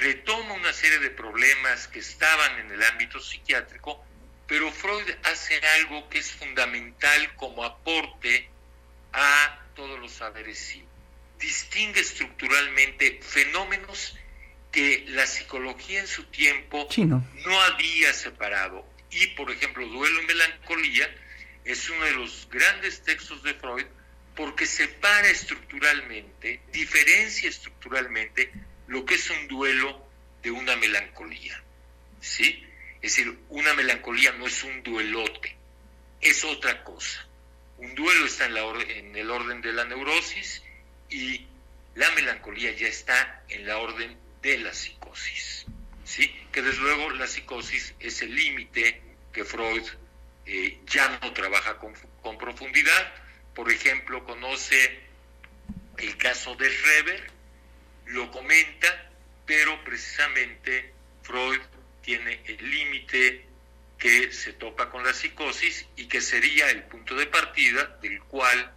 retoma 0.00 0.54
una 0.54 0.72
serie 0.72 0.98
de 0.98 1.10
problemas 1.10 1.86
que 1.86 2.00
estaban 2.00 2.58
en 2.58 2.72
el 2.72 2.82
ámbito 2.82 3.20
psiquiátrico, 3.20 4.04
pero 4.48 4.72
Freud 4.72 5.08
hace 5.22 5.60
algo 5.78 6.08
que 6.08 6.18
es 6.18 6.32
fundamental 6.32 7.36
como 7.36 7.62
aporte 7.62 8.50
a 9.12 9.60
todos 9.76 10.00
los 10.00 10.10
saberes. 10.10 10.78
Distingue 11.38 12.00
estructuralmente 12.00 13.20
fenómenos 13.22 14.16
que 14.72 15.04
la 15.08 15.26
psicología 15.26 16.00
en 16.00 16.06
su 16.06 16.24
tiempo 16.24 16.88
no 16.96 17.60
había 17.60 18.12
separado. 18.14 18.84
Y, 19.10 19.26
por 19.28 19.50
ejemplo, 19.50 19.86
Duelo 19.86 20.22
y 20.22 20.26
Melancolía 20.26 21.14
es 21.64 21.88
uno 21.90 22.04
de 22.06 22.12
los 22.12 22.48
grandes 22.50 23.02
textos 23.02 23.42
de 23.42 23.54
Freud 23.54 23.84
porque 24.34 24.64
separa 24.64 25.28
estructuralmente, 25.28 26.62
diferencia 26.72 27.50
estructuralmente 27.50 28.50
lo 28.86 29.04
que 29.04 29.14
es 29.14 29.30
un 29.30 29.46
duelo 29.46 30.06
de 30.42 30.50
una 30.50 30.74
melancolía. 30.76 31.62
¿Sí? 32.20 32.64
Es 33.02 33.16
decir, 33.16 33.38
una 33.50 33.74
melancolía 33.74 34.32
no 34.32 34.46
es 34.46 34.62
un 34.64 34.82
duelote, 34.82 35.54
es 36.20 36.44
otra 36.44 36.82
cosa. 36.82 37.26
Un 37.78 37.94
duelo 37.94 38.26
está 38.26 38.46
en, 38.46 38.54
la 38.54 38.62
en 38.62 39.16
el 39.16 39.30
orden 39.30 39.60
de 39.60 39.72
la 39.72 39.84
neurosis 39.84 40.62
y 41.10 41.46
la 41.94 42.10
melancolía 42.12 42.72
ya 42.72 42.86
está 42.86 43.44
en 43.48 43.66
la 43.66 43.78
orden 43.78 44.16
de 44.42 44.58
la 44.58 44.74
psicosis. 44.74 45.66
¿sí? 46.04 46.28
Que 46.52 46.60
desde 46.60 46.80
luego 46.82 47.10
la 47.10 47.26
psicosis 47.26 47.94
es 47.98 48.20
el 48.22 48.34
límite 48.34 49.00
que 49.32 49.44
Freud 49.44 49.84
eh, 50.44 50.80
ya 50.86 51.18
no 51.22 51.32
trabaja 51.32 51.78
con, 51.78 52.38
profundidad. 52.38 53.14
Por 53.54 53.70
ejemplo, 53.70 54.24
conoce 54.24 55.00
el 55.98 56.16
caso 56.16 56.54
de 56.56 56.68
Schreber, 56.68 57.30
lo 58.06 58.30
comenta, 58.30 59.10
pero 59.46 59.82
precisamente 59.84 60.92
Freud 61.22 61.60
tiene 62.02 62.40
el 62.44 62.70
límite 62.70 63.46
que 63.98 64.32
se 64.32 64.54
topa 64.54 64.90
con 64.90 65.04
la 65.04 65.14
psicosis 65.14 65.86
y 65.96 66.06
que 66.06 66.20
sería 66.20 66.70
el 66.70 66.82
punto 66.84 67.14
de 67.14 67.26
partida 67.26 67.98
del 68.02 68.20
cual 68.24 68.72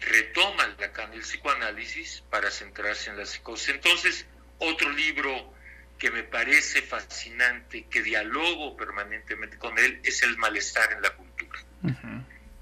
retoma 0.00 0.66
Lacan 0.78 1.12
el 1.14 1.22
psicoanálisis 1.22 2.22
para 2.28 2.50
centrarse 2.50 3.10
en 3.10 3.16
la 3.16 3.24
psicosis. 3.24 3.70
Entonces, 3.70 4.26
otro 4.58 4.90
libro 4.92 5.54
que 5.98 6.10
me 6.10 6.22
parece 6.22 6.82
fascinante, 6.82 7.86
que 7.90 8.02
dialogo 8.02 8.76
permanentemente 8.76 9.58
con 9.58 9.78
él, 9.78 10.00
es 10.04 10.22
El 10.22 10.36
malestar 10.38 10.92
en 10.92 11.02
la 11.02 11.10
cultura, 11.10 11.58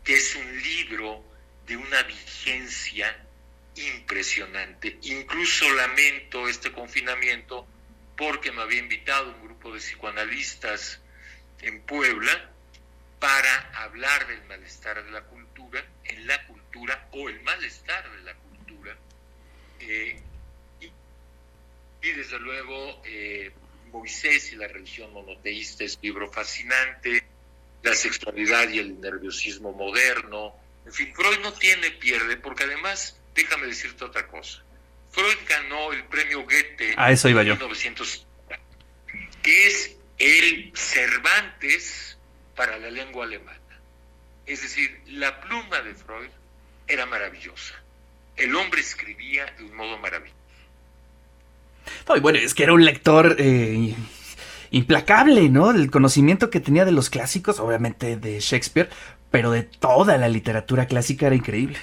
que 0.02 0.14
es 0.14 0.34
un 0.36 0.62
libro 0.62 1.24
de 1.66 1.76
una 1.76 2.02
vigencia 2.04 3.14
impresionante. 3.74 4.98
Incluso 5.02 5.70
lamento 5.74 6.48
este 6.48 6.72
confinamiento 6.72 7.66
porque 8.16 8.52
me 8.52 8.62
había 8.62 8.78
invitado 8.78 9.34
un 9.34 9.42
grupo 9.42 9.72
de 9.72 9.80
psicoanalistas 9.80 11.00
en 11.60 11.82
Puebla 11.82 12.50
para 13.18 13.82
hablar 13.82 14.26
del 14.26 14.44
malestar 14.44 15.04
de 15.04 15.10
la 15.10 15.22
cultura, 15.22 15.84
en 16.04 16.26
la 16.26 16.46
cultura 16.46 17.08
o 17.12 17.28
el 17.28 17.42
malestar 17.42 18.10
de 18.10 18.22
la 18.22 18.34
cultura. 18.34 18.96
Eh, 19.80 20.22
y, 22.06 22.12
desde 22.12 22.38
luego 22.38 23.02
eh, 23.04 23.52
Moisés 23.90 24.52
y 24.52 24.56
la 24.56 24.68
religión 24.68 25.12
monoteísta 25.12 25.84
es 25.84 25.96
un 25.96 26.02
libro 26.02 26.30
fascinante. 26.30 27.24
la 27.82 27.94
sexualidad 27.94 28.68
y 28.68 28.78
el 28.78 29.00
nerviosismo 29.00 29.72
moderno. 29.72 30.54
En 30.84 30.92
fin, 30.92 31.12
Freud 31.14 31.38
no 31.40 31.52
tiene 31.52 31.90
pierde, 31.92 32.36
porque 32.36 32.64
además, 32.64 33.16
déjame 33.34 33.66
decirte 33.66 34.04
otra 34.04 34.26
cosa. 34.26 34.62
Freud 35.10 35.36
ganó 35.48 35.92
el 35.92 36.04
premio 36.04 36.42
Goethe 36.42 36.94
eso 37.08 37.28
iba 37.28 37.42
en 37.42 37.48
1900, 37.48 38.26
que 39.42 39.66
es 39.66 39.96
el 40.18 40.72
Cervantes 40.74 42.18
para 42.54 42.78
la 42.78 42.90
lengua 42.90 43.24
alemana. 43.24 43.60
Es 44.46 44.62
decir, 44.62 45.00
la 45.06 45.40
pluma 45.40 45.80
de 45.82 45.94
Freud 45.94 46.30
era 46.86 47.06
maravillosa. 47.06 47.74
El 48.36 48.54
hombre 48.54 48.80
escribía 48.80 49.46
de 49.58 49.64
un 49.64 49.74
modo 49.74 49.98
maravilloso. 49.98 50.45
No, 52.08 52.16
y 52.16 52.20
bueno, 52.20 52.38
es 52.38 52.54
que 52.54 52.62
era 52.62 52.72
un 52.72 52.84
lector 52.84 53.36
eh, 53.38 53.94
implacable, 54.70 55.48
¿no? 55.48 55.70
El 55.70 55.90
conocimiento 55.90 56.50
que 56.50 56.60
tenía 56.60 56.84
de 56.84 56.92
los 56.92 57.10
clásicos, 57.10 57.58
obviamente 57.58 58.16
de 58.16 58.40
Shakespeare, 58.40 58.88
pero 59.30 59.50
de 59.50 59.62
toda 59.62 60.16
la 60.16 60.28
literatura 60.28 60.86
clásica 60.86 61.26
era 61.26 61.36
increíble. 61.36 61.78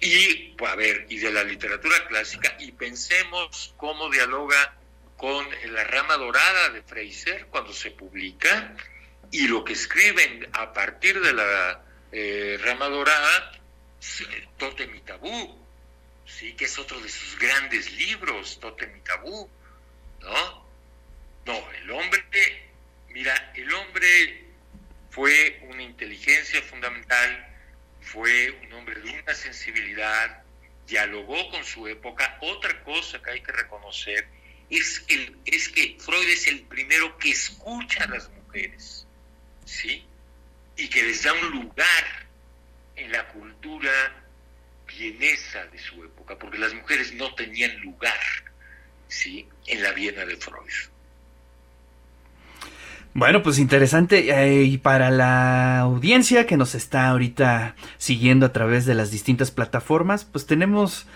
Y, 0.00 0.54
pues, 0.58 0.70
a 0.70 0.76
ver, 0.76 1.06
y 1.08 1.18
de 1.18 1.32
la 1.32 1.44
literatura 1.44 1.96
clásica, 2.08 2.56
y 2.58 2.72
pensemos 2.72 3.72
cómo 3.76 4.10
dialoga 4.10 4.74
con 5.16 5.46
la 5.72 5.84
rama 5.84 6.16
dorada 6.16 6.70
de 6.70 6.82
Fraser 6.82 7.46
cuando 7.46 7.72
se 7.72 7.92
publica, 7.92 8.74
y 9.30 9.46
lo 9.46 9.64
que 9.64 9.72
escriben 9.72 10.48
a 10.52 10.72
partir 10.72 11.20
de 11.20 11.32
la 11.32 11.80
eh, 12.12 12.58
rama 12.62 12.88
dorada, 12.88 13.52
Totem 14.58 14.94
y 14.94 15.00
Tabú, 15.00 15.63
sí, 16.26 16.54
que 16.54 16.64
es 16.64 16.78
otro 16.78 17.00
de 17.00 17.08
sus 17.08 17.38
grandes 17.38 17.92
libros, 17.92 18.58
Totem 18.60 18.96
y 18.96 19.00
Tabú, 19.00 19.48
¿no? 20.20 20.64
No, 21.46 21.70
el 21.72 21.90
hombre, 21.90 22.24
mira, 23.10 23.52
el 23.54 23.72
hombre 23.72 24.44
fue 25.10 25.60
una 25.68 25.82
inteligencia 25.82 26.62
fundamental, 26.62 27.46
fue 28.00 28.50
un 28.62 28.72
hombre 28.72 29.00
de 29.00 29.10
una 29.10 29.34
sensibilidad, 29.34 30.42
dialogó 30.86 31.50
con 31.50 31.64
su 31.64 31.86
época. 31.86 32.38
Otra 32.40 32.82
cosa 32.82 33.22
que 33.22 33.30
hay 33.30 33.40
que 33.42 33.52
reconocer 33.52 34.26
es, 34.70 35.04
es 35.44 35.68
que 35.68 35.96
Freud 36.00 36.28
es 36.28 36.46
el 36.46 36.62
primero 36.62 37.16
que 37.18 37.30
escucha 37.30 38.04
a 38.04 38.08
las 38.08 38.28
mujeres, 38.30 39.06
¿sí? 39.64 40.06
Y 40.76 40.88
que 40.88 41.02
les 41.02 41.22
da 41.22 41.32
un 41.34 41.50
lugar 41.50 42.26
en 42.96 43.12
la 43.12 43.28
cultura 43.28 44.23
vienesa 44.98 45.64
de 45.72 45.78
su 45.78 46.02
época, 46.04 46.36
porque 46.38 46.58
las 46.58 46.74
mujeres 46.74 47.14
no 47.14 47.34
tenían 47.34 47.78
lugar, 47.80 48.14
¿sí? 49.08 49.46
En 49.66 49.82
la 49.82 49.92
Viena 49.92 50.24
de 50.24 50.36
Freud. 50.36 50.70
Bueno, 53.16 53.42
pues 53.42 53.58
interesante. 53.58 54.28
eh, 54.30 54.64
y 54.64 54.78
para 54.78 55.10
la 55.10 55.78
audiencia 55.80 56.46
que 56.46 56.56
nos 56.56 56.74
está 56.74 57.08
ahorita 57.08 57.76
siguiendo 57.96 58.46
a 58.46 58.52
través 58.52 58.86
de 58.86 58.94
las 58.94 59.10
distintas 59.12 59.50
plataformas, 59.50 60.24
pues 60.24 60.46
tenemos 60.46 61.06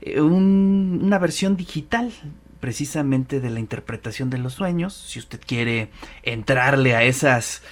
eh, 0.00 0.20
un- 0.20 1.00
una 1.02 1.18
versión 1.18 1.56
digital 1.56 2.12
precisamente 2.58 3.38
de 3.40 3.50
la 3.50 3.60
interpretación 3.60 4.30
de 4.30 4.38
los 4.38 4.54
sueños. 4.54 4.94
Si 4.94 5.18
usted 5.18 5.40
quiere 5.46 5.90
entrarle 6.22 6.94
a 6.96 7.02
esas, 7.04 7.62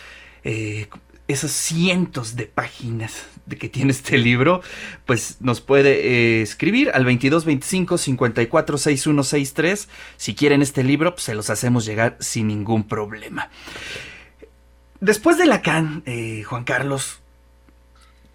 eh, 0.44 0.88
esos 1.32 1.52
cientos 1.52 2.36
de 2.36 2.46
páginas 2.46 3.26
de 3.46 3.56
que 3.56 3.68
tiene 3.68 3.90
este 3.92 4.18
libro, 4.18 4.62
pues 5.06 5.38
nos 5.40 5.60
puede 5.60 6.38
eh, 6.38 6.42
escribir 6.42 6.90
al 6.90 7.04
2225 7.04 7.98
54 7.98 8.78
6163. 8.78 9.88
Si 10.16 10.34
quieren 10.34 10.62
este 10.62 10.84
libro, 10.84 11.14
pues 11.14 11.24
se 11.24 11.34
los 11.34 11.50
hacemos 11.50 11.84
llegar 11.84 12.16
sin 12.20 12.48
ningún 12.48 12.84
problema. 12.84 13.50
Después 15.00 15.38
de 15.38 15.46
Lacan, 15.46 16.02
eh, 16.04 16.42
Juan 16.42 16.64
Carlos, 16.64 17.20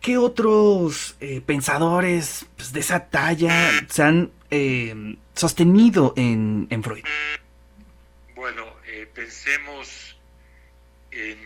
¿qué 0.01 0.17
otros 0.17 1.15
eh, 1.19 1.41
pensadores 1.45 2.47
pues, 2.55 2.73
de 2.73 2.79
esa 2.79 3.05
talla 3.05 3.70
se 3.87 4.01
han 4.01 4.31
eh, 4.50 5.15
sostenido 5.35 6.13
en, 6.17 6.65
en 6.72 6.83
Freud? 6.83 7.03
Bueno, 8.35 8.63
pensemos 9.13 10.17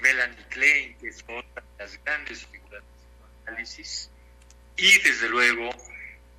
Melanie 0.01 0.45
Klein, 0.49 0.97
que 0.97 1.09
es 1.09 1.21
otra 1.23 1.61
de 1.77 1.83
las 1.83 2.03
grandes 2.03 2.45
figuras 2.45 2.83
del 2.83 3.47
análisis, 3.47 4.09
y 4.77 4.99
desde 4.99 5.29
luego 5.29 5.69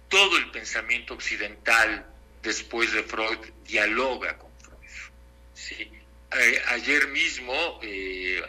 todo 0.09 0.37
el 0.39 0.51
pensamiento 0.51 1.15
occidental 1.15 2.07
después 2.43 2.93
de 2.93 3.03
Freud 3.03 3.39
dialoga 3.65 4.37
con 4.39 4.51
Freud. 4.61 4.91
¿sí? 5.55 5.91
Eh, 6.33 6.63
ayer 6.69 7.09
mismo, 7.09 7.81
eh, 7.83 8.43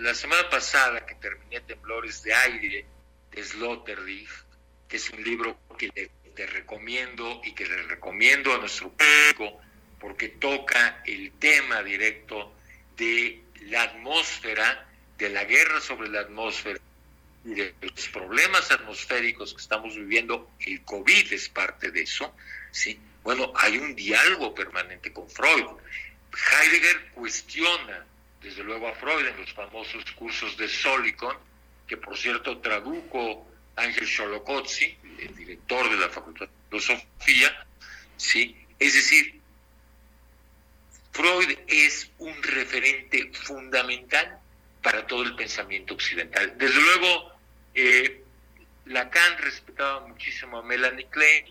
la 0.00 0.14
semana 0.14 0.48
pasada 0.50 1.04
que 1.04 1.14
terminé 1.16 1.60
Temblores 1.60 2.22
de 2.22 2.34
Aire 2.34 2.84
de 3.32 3.44
Sloterdijk, 3.44 4.30
que 4.88 4.96
es 4.96 5.10
un 5.10 5.22
libro 5.24 5.58
que 5.78 5.90
le- 5.94 6.10
te 6.34 6.46
recomiendo 6.46 7.40
y 7.44 7.52
que 7.54 7.64
le 7.66 7.82
recomiendo 7.84 8.54
a 8.54 8.58
nuestro 8.58 8.92
público 8.92 9.58
porque 9.98 10.28
toca 10.28 11.02
el 11.06 11.32
tema 11.32 11.82
directo 11.82 12.54
de 12.96 13.42
la 13.66 13.82
atmósfera, 13.82 14.86
de 15.18 15.30
la 15.30 15.44
guerra 15.44 15.80
sobre 15.80 16.08
la 16.08 16.20
atmósfera 16.20 16.78
y 17.44 17.54
de 17.54 17.74
los 17.80 18.08
problemas 18.08 18.70
atmosféricos 18.70 19.54
que 19.54 19.60
estamos 19.60 19.94
viviendo. 19.94 20.50
El 20.60 20.82
COVID 20.82 21.32
es 21.32 21.48
parte 21.48 21.90
de 21.90 22.02
eso, 22.02 22.34
¿sí? 22.70 22.98
Bueno, 23.22 23.52
hay 23.56 23.78
un 23.78 23.94
diálogo 23.94 24.54
permanente 24.54 25.12
con 25.12 25.28
Freud. 25.30 25.64
Heidegger 26.32 27.10
cuestiona, 27.12 28.04
desde 28.42 28.62
luego, 28.62 28.88
a 28.88 28.94
Freud 28.94 29.26
en 29.26 29.36
los 29.38 29.52
famosos 29.52 30.04
cursos 30.12 30.56
de 30.56 30.68
Solicon, 30.68 31.36
que 31.86 31.96
por 31.96 32.16
cierto 32.16 32.58
tradujo 32.58 33.48
Ángel 33.76 34.06
Xolocozzi, 34.06 34.96
el 35.18 35.34
director 35.34 35.88
de 35.90 35.96
la 35.96 36.08
Facultad 36.08 36.46
de 36.46 36.52
Filosofía, 36.68 37.66
¿sí? 38.16 38.56
Es 38.78 38.94
decir, 38.94 39.35
Freud 41.16 41.58
es 41.66 42.10
un 42.18 42.42
referente 42.42 43.30
fundamental 43.32 44.38
para 44.82 45.06
todo 45.06 45.22
el 45.22 45.34
pensamiento 45.34 45.94
occidental. 45.94 46.58
Desde 46.58 46.78
luego, 46.78 47.32
eh, 47.74 48.22
Lacan 48.84 49.38
respetaba 49.38 50.06
muchísimo 50.06 50.58
a 50.58 50.62
Melanie 50.62 51.06
Klein, 51.06 51.46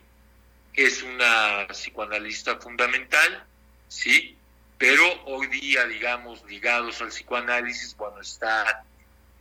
es 0.73 1.01
una 1.01 1.65
psicoanalista 1.69 2.57
fundamental, 2.57 3.43
¿sí? 3.87 4.37
Pero 4.77 5.23
hoy 5.25 5.47
día, 5.47 5.85
digamos, 5.85 6.43
ligados 6.45 7.01
al 7.01 7.07
psicoanálisis, 7.07 7.95
bueno, 7.97 8.21
está 8.21 8.83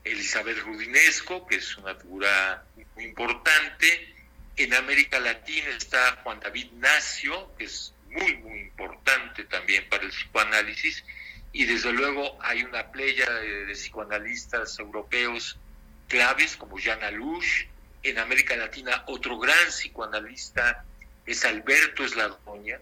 Elizabeth 0.04 0.58
Rudinesco, 0.60 1.46
que 1.46 1.56
es 1.56 1.76
una 1.76 1.94
figura 1.96 2.64
muy 2.94 3.04
importante. 3.04 4.14
En 4.56 4.72
América 4.72 5.20
Latina 5.20 5.68
está 5.76 6.20
Juan 6.22 6.40
David 6.40 6.70
Nacio, 6.72 7.54
que 7.58 7.64
es 7.64 7.93
muy, 8.14 8.36
muy 8.38 8.60
importante 8.60 9.44
también 9.44 9.88
para 9.88 10.04
el 10.04 10.10
psicoanálisis. 10.10 11.04
Y 11.52 11.66
desde 11.66 11.92
luego 11.92 12.38
hay 12.42 12.62
una 12.62 12.90
playa 12.90 13.30
de, 13.30 13.66
de 13.66 13.72
psicoanalistas 13.74 14.78
europeos 14.78 15.58
claves 16.08 16.56
como 16.56 16.78
Jean 16.78 17.02
Alouche. 17.02 17.68
En 18.02 18.18
América 18.18 18.56
Latina 18.56 19.04
otro 19.06 19.38
gran 19.38 19.68
psicoanalista 19.68 20.84
es 21.26 21.44
Alberto 21.44 22.04
Esladoña, 22.04 22.78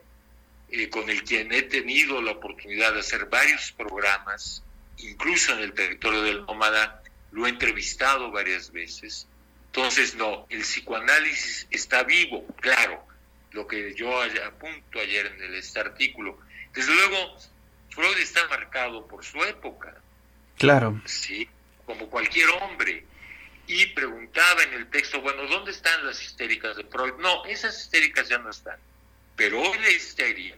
eh, 0.70 0.88
con 0.88 1.08
el 1.10 1.22
quien 1.22 1.52
he 1.52 1.62
tenido 1.62 2.20
la 2.22 2.32
oportunidad 2.32 2.92
de 2.94 3.00
hacer 3.00 3.26
varios 3.26 3.72
programas, 3.72 4.62
incluso 4.98 5.52
en 5.52 5.60
el 5.60 5.74
territorio 5.74 6.22
del 6.22 6.44
nómada, 6.46 7.02
lo 7.30 7.46
he 7.46 7.50
entrevistado 7.50 8.30
varias 8.30 8.72
veces. 8.72 9.26
Entonces, 9.66 10.14
no, 10.16 10.46
el 10.50 10.62
psicoanálisis 10.62 11.66
está 11.70 12.02
vivo, 12.02 12.46
claro, 12.60 13.06
lo 13.52 13.66
que 13.66 13.94
yo 13.94 14.20
apunto 14.22 14.98
ayer 14.98 15.26
en 15.26 15.54
este 15.54 15.80
artículo. 15.80 16.38
Desde 16.72 16.94
luego, 16.94 17.36
Freud 17.90 18.18
está 18.18 18.46
marcado 18.48 19.06
por 19.06 19.24
su 19.24 19.42
época, 19.44 19.94
Claro. 20.58 21.00
¿sí? 21.06 21.48
Como 21.84 22.08
cualquier 22.08 22.48
hombre. 22.50 23.04
Y 23.66 23.86
preguntaba 23.86 24.62
en 24.64 24.74
el 24.74 24.90
texto, 24.90 25.20
bueno, 25.20 25.46
¿dónde 25.46 25.70
están 25.70 26.04
las 26.04 26.22
histéricas 26.22 26.76
de 26.76 26.84
Freud? 26.84 27.14
No, 27.18 27.44
esas 27.46 27.80
histéricas 27.80 28.28
ya 28.28 28.38
no 28.38 28.50
están. 28.50 28.78
Pero 29.36 29.60
hoy 29.60 29.78
la 29.78 29.90
histeria 29.90 30.56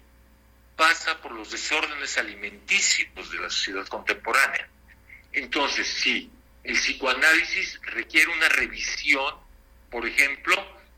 pasa 0.76 1.20
por 1.20 1.32
los 1.32 1.50
desórdenes 1.50 2.18
alimenticios 2.18 3.30
de 3.30 3.38
la 3.38 3.50
sociedad 3.50 3.86
contemporánea. 3.86 4.68
Entonces, 5.32 5.86
sí, 5.86 6.30
el 6.64 6.74
psicoanálisis 6.74 7.80
requiere 7.82 8.32
una 8.32 8.48
revisión, 8.48 9.34
por 9.90 10.06
ejemplo, 10.06 10.54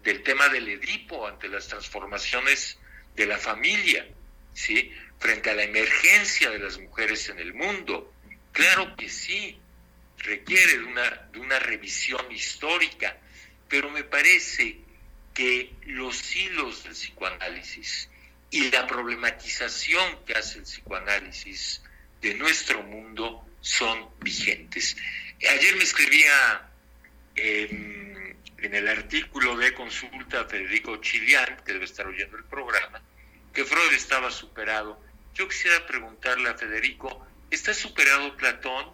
del 0.07 0.23
tema 0.23 0.49
del 0.49 0.69
Edipo 0.69 1.27
ante 1.27 1.49
las 1.49 1.67
transformaciones 1.67 2.79
de 3.17 3.27
la 3.27 3.39
familia, 3.39 4.07
¿sí? 4.55 4.93
Frente 5.19 5.51
a 5.51 5.55
la 5.55 5.65
emergencia 5.65 6.49
de 6.49 6.61
las 6.61 6.79
mujeres 6.79 7.29
en 7.29 7.41
el 7.41 7.53
mundo. 7.53 8.15
Claro 8.53 8.95
que 8.95 9.09
sí, 9.09 9.59
requiere 10.19 10.79
de 10.79 10.85
una, 10.85 11.11
de 11.33 11.41
una 11.41 11.59
revisión 11.59 12.31
histórica, 12.31 13.17
pero 13.69 13.91
me 13.91 14.05
parece 14.05 14.79
que 15.35 15.75
los 15.87 16.37
hilos 16.37 16.85
del 16.85 16.93
psicoanálisis 16.93 18.09
y 18.53 18.71
la 18.71 18.87
problematización 18.87 20.25
que 20.25 20.35
hace 20.35 20.59
el 20.59 20.65
psicoanálisis 20.65 21.83
de 22.21 22.35
nuestro 22.35 22.85
mundo 22.85 23.45
son 23.61 24.09
vigentes. 24.21 24.97
Ayer 25.51 25.75
me 25.75 25.83
escribía 25.83 26.71
en, 27.35 28.06
en 28.59 28.75
el 28.75 28.89
artículo 28.89 29.57
de 29.57 29.75
consulta 29.75 30.45
Federico 30.47 30.97
Chilián, 30.99 31.61
que 31.65 31.73
debe 31.73 31.85
estar 31.85 32.07
oyendo 32.07 32.37
el 32.37 32.45
programa, 32.45 33.03
que 33.53 33.65
Freud 33.65 33.93
estaba 33.93 34.31
superado. 34.31 35.01
Yo 35.35 35.49
quisiera 35.49 35.87
preguntarle 35.87 36.49
a 36.49 36.55
Federico, 36.55 37.27
¿está 37.51 37.75
superado 37.75 38.37
Platón? 38.37 38.93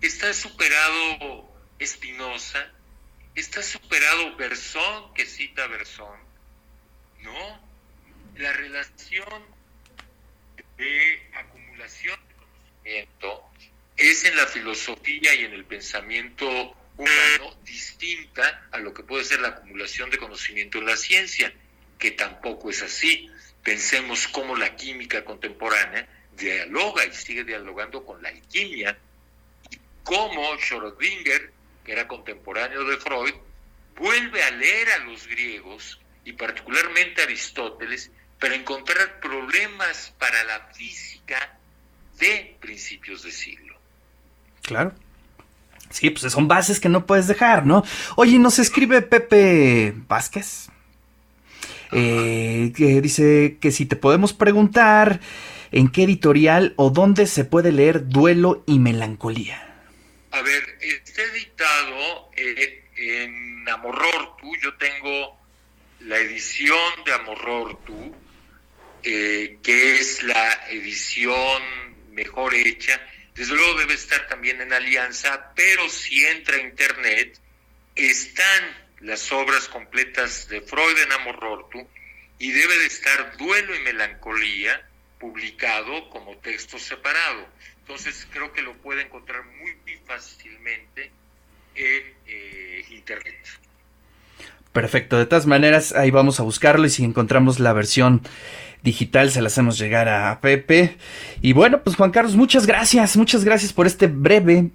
¿Está 0.00 0.32
superado 0.32 1.52
Espinosa? 1.78 2.70
¿Está 3.34 3.62
superado 3.62 4.36
Bersón, 4.36 5.12
que 5.14 5.26
cita 5.26 5.66
Bersón? 5.66 6.18
No, 7.22 7.60
la 8.36 8.52
relación 8.52 9.44
de 10.76 11.30
acumulación 11.34 12.18
de 12.28 12.34
conocimiento 12.34 13.50
es 13.96 14.24
en 14.24 14.36
la 14.36 14.46
filosofía 14.46 15.34
y 15.34 15.44
en 15.44 15.52
el 15.52 15.64
pensamiento 15.64 16.74
humano 17.00 17.56
distinta 17.64 18.68
a 18.70 18.78
lo 18.78 18.92
que 18.92 19.02
puede 19.02 19.24
ser 19.24 19.40
la 19.40 19.48
acumulación 19.48 20.10
de 20.10 20.18
conocimiento 20.18 20.78
en 20.78 20.86
la 20.86 20.96
ciencia, 20.96 21.52
que 21.98 22.12
tampoco 22.12 22.70
es 22.70 22.82
así. 22.82 23.30
Pensemos 23.62 24.28
cómo 24.28 24.56
la 24.56 24.76
química 24.76 25.24
contemporánea 25.24 26.08
dialoga 26.36 27.04
y 27.04 27.12
sigue 27.12 27.44
dialogando 27.44 28.04
con 28.04 28.22
la 28.22 28.30
alquimia, 28.30 28.98
y 29.70 29.78
cómo 30.02 30.54
Schrödinger, 30.56 31.50
que 31.84 31.92
era 31.92 32.08
contemporáneo 32.08 32.84
de 32.84 32.96
Freud, 32.96 33.34
vuelve 33.96 34.42
a 34.42 34.50
leer 34.50 34.90
a 34.92 34.98
los 34.98 35.26
griegos 35.26 36.00
y 36.24 36.32
particularmente 36.32 37.20
a 37.20 37.24
Aristóteles 37.24 38.10
para 38.38 38.54
encontrar 38.54 39.20
problemas 39.20 40.14
para 40.18 40.42
la 40.44 40.60
física 40.72 41.58
de 42.18 42.56
principios 42.60 43.22
de 43.22 43.32
siglo. 43.32 43.78
Claro. 44.62 44.94
Sí, 45.90 46.10
pues 46.10 46.32
son 46.32 46.48
bases 46.48 46.80
que 46.80 46.88
no 46.88 47.04
puedes 47.04 47.26
dejar, 47.26 47.66
¿no? 47.66 47.84
Oye, 48.16 48.38
nos 48.38 48.58
escribe 48.58 49.02
Pepe 49.02 49.92
Vázquez. 50.08 50.68
Eh, 51.92 52.72
que 52.76 53.00
dice 53.00 53.58
que 53.60 53.72
si 53.72 53.84
te 53.84 53.96
podemos 53.96 54.32
preguntar 54.32 55.20
en 55.72 55.88
qué 55.88 56.04
editorial 56.04 56.72
o 56.76 56.90
dónde 56.90 57.26
se 57.26 57.44
puede 57.44 57.72
leer 57.72 58.08
Duelo 58.08 58.62
y 58.66 58.78
Melancolía. 58.78 59.66
A 60.30 60.42
ver, 60.42 60.62
está 60.80 61.22
editado 61.22 62.30
eh, 62.36 62.84
en 62.96 63.68
Amorortu. 63.68 64.54
Yo 64.62 64.74
tengo 64.74 65.36
la 66.00 66.18
edición 66.18 66.78
de 67.04 67.12
Amorortu, 67.12 68.14
eh, 69.02 69.58
que 69.62 69.96
es 69.96 70.22
la 70.22 70.68
edición 70.70 71.62
mejor 72.12 72.54
hecha. 72.54 73.00
Desde 73.40 73.54
luego 73.54 73.78
debe 73.78 73.94
estar 73.94 74.26
también 74.26 74.60
en 74.60 74.70
Alianza, 74.70 75.52
pero 75.56 75.88
si 75.88 76.26
entra 76.26 76.56
a 76.56 76.60
Internet, 76.60 77.40
están 77.96 78.64
las 79.00 79.32
obras 79.32 79.66
completas 79.66 80.46
de 80.48 80.60
Freud 80.60 80.98
en 80.98 81.10
Amorortu 81.10 81.88
y 82.38 82.50
debe 82.50 82.76
de 82.76 82.84
estar 82.84 83.38
Duelo 83.38 83.74
y 83.74 83.78
Melancolía 83.78 84.86
publicado 85.18 86.10
como 86.10 86.36
texto 86.36 86.78
separado. 86.78 87.48
Entonces 87.78 88.28
creo 88.30 88.52
que 88.52 88.60
lo 88.60 88.74
puede 88.76 89.04
encontrar 89.04 89.42
muy 89.46 89.74
fácilmente 90.06 91.10
en 91.76 92.14
eh, 92.26 92.84
Internet. 92.90 93.40
Perfecto, 94.72 95.16
de 95.16 95.24
todas 95.24 95.46
maneras 95.46 95.94
ahí 95.94 96.10
vamos 96.10 96.40
a 96.40 96.42
buscarlo 96.42 96.84
y 96.84 96.90
si 96.90 97.04
encontramos 97.04 97.58
la 97.58 97.72
versión 97.72 98.20
digital 98.82 99.30
se 99.30 99.40
la 99.40 99.48
hacemos 99.48 99.78
llegar 99.78 100.08
a 100.08 100.40
Pepe. 100.40 100.96
Y 101.40 101.52
bueno, 101.52 101.82
pues 101.82 101.96
Juan 101.96 102.10
Carlos, 102.10 102.36
muchas 102.36 102.66
gracias, 102.66 103.16
muchas 103.16 103.44
gracias 103.44 103.72
por 103.72 103.86
este 103.86 104.06
breve 104.06 104.70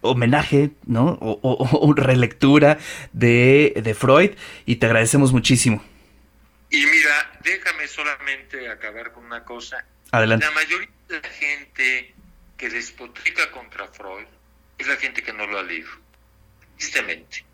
homenaje, 0.00 0.70
¿no? 0.86 1.18
O, 1.20 1.38
o, 1.42 1.88
o 1.88 1.94
relectura 1.94 2.78
de, 3.12 3.72
de, 3.76 3.94
Freud 3.94 4.32
y 4.66 4.76
te 4.76 4.86
agradecemos 4.86 5.32
muchísimo. 5.32 5.82
Y 6.70 6.84
mira, 6.86 7.38
déjame 7.42 7.86
solamente 7.88 8.68
acabar 8.68 9.12
con 9.12 9.24
una 9.24 9.44
cosa. 9.44 9.84
Adelante. 10.10 10.44
La 10.44 10.52
mayoría 10.52 10.88
de 11.08 11.20
la 11.20 11.28
gente 11.28 12.14
que 12.56 12.68
despotrica 12.68 13.50
contra 13.50 13.88
Freud 13.88 14.26
es 14.78 14.86
la 14.86 14.96
gente 14.96 15.22
que 15.22 15.32
no 15.32 15.46
lo 15.46 15.58
ha 15.58 15.62
leído, 15.62 15.90
tristemente, 16.76 17.44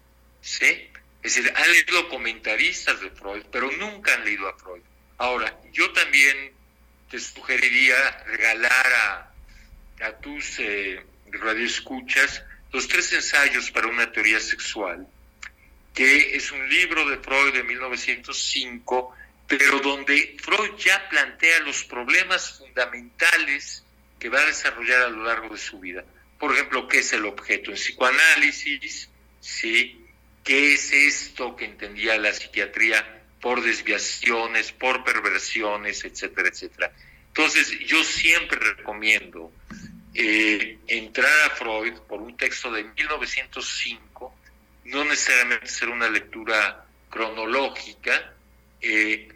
¿sí? 0.41 0.91
Es 1.23 1.35
decir, 1.35 1.53
han 1.55 1.71
leído 1.71 2.09
comentaristas 2.09 3.01
de 3.01 3.11
Freud, 3.11 3.45
pero 3.53 3.71
nunca 3.73 4.15
han 4.15 4.25
leído 4.25 4.49
a 4.49 4.57
Freud. 4.57 4.83
Ahora, 5.21 5.55
yo 5.71 5.93
también 5.93 6.51
te 7.11 7.19
sugeriría 7.19 8.25
regalar 8.25 8.87
a, 8.87 10.07
a 10.07 10.13
tus 10.19 10.59
eh, 10.61 11.05
radioescuchas 11.31 12.43
los 12.73 12.89
tres 12.89 13.13
ensayos 13.13 13.71
para 13.71 13.89
una 13.89 14.11
teoría 14.11 14.41
sexual, 14.41 15.07
que 15.93 16.35
es 16.37 16.51
un 16.53 16.67
libro 16.71 17.07
de 17.07 17.19
Freud 17.19 17.53
de 17.53 17.65
1905, 17.65 19.15
pero 19.47 19.81
donde 19.81 20.39
Freud 20.43 20.77
ya 20.79 21.07
plantea 21.11 21.61
los 21.61 21.85
problemas 21.85 22.57
fundamentales 22.57 23.85
que 24.19 24.31
va 24.31 24.41
a 24.41 24.47
desarrollar 24.47 25.03
a 25.03 25.11
lo 25.11 25.25
largo 25.25 25.55
de 25.55 25.61
su 25.61 25.81
vida. 25.81 26.03
Por 26.39 26.55
ejemplo, 26.55 26.89
¿qué 26.89 27.01
es 27.01 27.13
el 27.13 27.27
objeto 27.27 27.73
en 27.73 27.77
psicoanálisis? 27.77 29.11
¿Sí? 29.39 30.03
¿Qué 30.43 30.73
es 30.73 30.91
esto 30.93 31.55
que 31.57 31.67
entendía 31.67 32.17
la 32.17 32.33
psiquiatría 32.33 33.20
por 33.41 33.63
desviaciones, 33.63 34.73
por 34.73 35.05
perversiones, 35.05 36.05
etcétera, 36.05 36.49
etcétera? 36.49 36.93
Entonces, 37.29 37.79
yo 37.81 38.03
siempre 38.05 38.59
recomiendo 38.59 39.53
eh, 40.15 40.79
entrar 40.87 41.33
a 41.47 41.51
Freud 41.51 41.95
por 42.09 42.21
un 42.21 42.37
texto 42.37 42.71
de 42.73 42.85
1905, 42.85 44.35
no 44.85 45.05
necesariamente 45.05 45.67
ser 45.67 45.89
una 45.89 46.09
lectura 46.09 46.85
cronológica, 47.09 48.35
eh, 48.81 49.29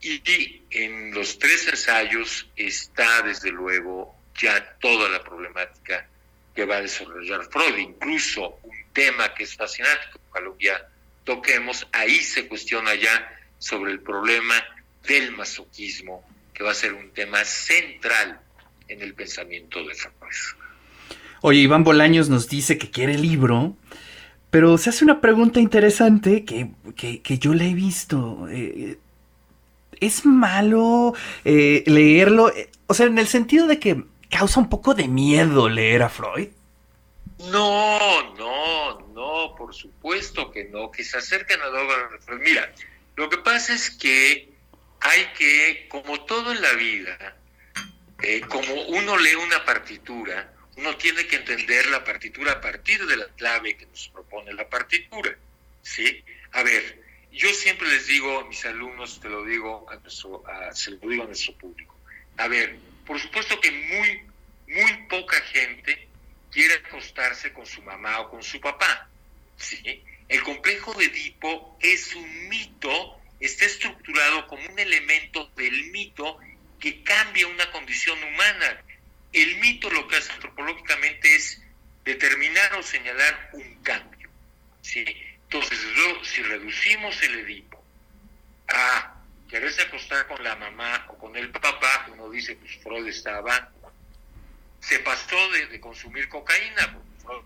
y 0.00 0.62
en 0.70 1.12
los 1.12 1.38
tres 1.38 1.66
ensayos 1.68 2.48
está 2.54 3.22
desde 3.22 3.50
luego 3.50 4.14
ya 4.38 4.76
toda 4.78 5.08
la 5.08 5.22
problemática 5.24 6.06
que 6.54 6.64
va 6.64 6.76
a 6.76 6.82
desarrollar 6.82 7.48
Freud, 7.50 7.76
incluso 7.78 8.60
un 8.62 8.92
tema 8.92 9.34
que 9.34 9.44
es 9.44 9.56
fascinante, 9.56 10.06
que 10.12 10.18
ojalá 10.30 10.50
ya 10.58 10.88
toquemos, 11.24 11.86
ahí 11.92 12.20
se 12.20 12.46
cuestiona 12.46 12.94
ya 12.94 13.37
sobre 13.58 13.92
el 13.92 14.00
problema 14.00 14.54
del 15.06 15.32
masoquismo, 15.32 16.24
que 16.52 16.64
va 16.64 16.72
a 16.72 16.74
ser 16.74 16.94
un 16.94 17.10
tema 17.10 17.44
central 17.44 18.40
en 18.88 19.02
el 19.02 19.14
pensamiento 19.14 19.84
de 19.84 19.94
Freud. 19.94 20.58
Oye, 21.40 21.60
Iván 21.60 21.84
Bolaños 21.84 22.28
nos 22.28 22.48
dice 22.48 22.78
que 22.78 22.90
quiere 22.90 23.14
el 23.14 23.22
libro, 23.22 23.76
pero 24.50 24.76
se 24.78 24.90
hace 24.90 25.04
una 25.04 25.20
pregunta 25.20 25.60
interesante 25.60 26.44
que, 26.44 26.70
que, 26.96 27.22
que 27.22 27.38
yo 27.38 27.54
le 27.54 27.70
he 27.70 27.74
visto. 27.74 28.48
Eh, 28.50 28.98
¿Es 30.00 30.24
malo 30.24 31.14
eh, 31.44 31.84
leerlo? 31.86 32.52
O 32.86 32.94
sea, 32.94 33.06
en 33.06 33.18
el 33.18 33.26
sentido 33.26 33.66
de 33.66 33.78
que 33.78 34.04
causa 34.30 34.60
un 34.60 34.68
poco 34.68 34.94
de 34.94 35.08
miedo 35.08 35.68
leer 35.68 36.02
a 36.02 36.08
Freud. 36.08 36.48
No, 37.52 38.34
no, 38.34 39.00
no, 39.14 39.54
por 39.56 39.74
supuesto 39.74 40.50
que 40.50 40.64
no, 40.64 40.90
que 40.90 41.04
se 41.04 41.18
acerquen 41.18 41.60
a 41.60 41.66
la 41.66 41.82
obra 41.82 42.08
de 42.10 42.18
Freud. 42.18 42.40
Mira, 42.42 42.72
lo 43.18 43.28
que 43.28 43.38
pasa 43.38 43.74
es 43.74 43.90
que 43.90 44.48
hay 45.00 45.26
que, 45.36 45.88
como 45.88 46.24
todo 46.24 46.52
en 46.52 46.62
la 46.62 46.72
vida, 46.74 47.36
eh, 48.22 48.40
como 48.42 48.72
uno 48.72 49.18
lee 49.18 49.34
una 49.34 49.64
partitura, 49.64 50.54
uno 50.76 50.96
tiene 50.96 51.26
que 51.26 51.34
entender 51.34 51.86
la 51.86 52.04
partitura 52.04 52.52
a 52.52 52.60
partir 52.60 53.04
de 53.06 53.16
la 53.16 53.26
clave 53.30 53.76
que 53.76 53.86
nos 53.86 54.06
propone 54.10 54.52
la 54.52 54.68
partitura. 54.68 55.36
¿sí? 55.82 56.24
A 56.52 56.62
ver, 56.62 57.02
yo 57.32 57.52
siempre 57.54 57.88
les 57.88 58.06
digo 58.06 58.38
a 58.38 58.44
mis 58.44 58.64
alumnos, 58.64 59.18
te 59.20 59.28
lo 59.28 59.44
digo 59.44 59.90
a 59.90 59.96
nuestro, 59.96 60.44
se 60.72 60.92
lo 60.92 60.98
digo 60.98 61.24
a 61.24 61.26
nuestro 61.26 61.54
público. 61.54 61.98
A 62.36 62.46
ver, 62.46 62.76
por 63.04 63.18
supuesto 63.18 63.60
que 63.60 63.72
muy, 63.72 64.22
muy 64.68 64.92
poca 65.08 65.40
gente 65.40 66.06
quiere 66.52 66.74
acostarse 66.74 67.52
con 67.52 67.66
su 67.66 67.82
mamá 67.82 68.20
o 68.20 68.30
con 68.30 68.44
su 68.44 68.60
papá. 68.60 69.10
¿sí? 69.56 70.04
El 70.28 70.42
complejo 70.42 70.92
de 70.94 71.06
Edipo 71.06 71.78
es 71.80 72.14
un 72.14 72.48
mito, 72.48 73.18
está 73.40 73.64
estructurado 73.64 74.46
como 74.46 74.68
un 74.68 74.78
elemento 74.78 75.50
del 75.56 75.90
mito 75.90 76.38
que 76.78 77.02
cambia 77.02 77.46
una 77.46 77.70
condición 77.72 78.22
humana. 78.22 78.82
El 79.32 79.56
mito 79.56 79.88
lo 79.90 80.06
que 80.06 80.16
hace 80.16 80.32
antropológicamente 80.32 81.34
es 81.34 81.62
determinar 82.04 82.74
o 82.74 82.82
señalar 82.82 83.50
un 83.54 83.82
cambio. 83.82 84.28
¿sí? 84.82 85.04
Entonces, 85.44 85.78
si 86.24 86.42
reducimos 86.42 87.22
el 87.22 87.40
Edipo 87.40 87.82
a 88.68 89.22
quererse 89.48 89.80
acostar 89.82 90.26
con 90.26 90.44
la 90.44 90.56
mamá 90.56 91.06
o 91.08 91.16
con 91.16 91.36
el 91.36 91.50
papá, 91.50 92.06
uno 92.12 92.28
dice, 92.28 92.54
pues 92.56 92.76
Freud 92.82 93.08
estaba, 93.08 93.72
se 94.80 94.98
pasó 94.98 95.50
de, 95.52 95.68
de 95.68 95.80
consumir 95.80 96.28
cocaína, 96.28 96.98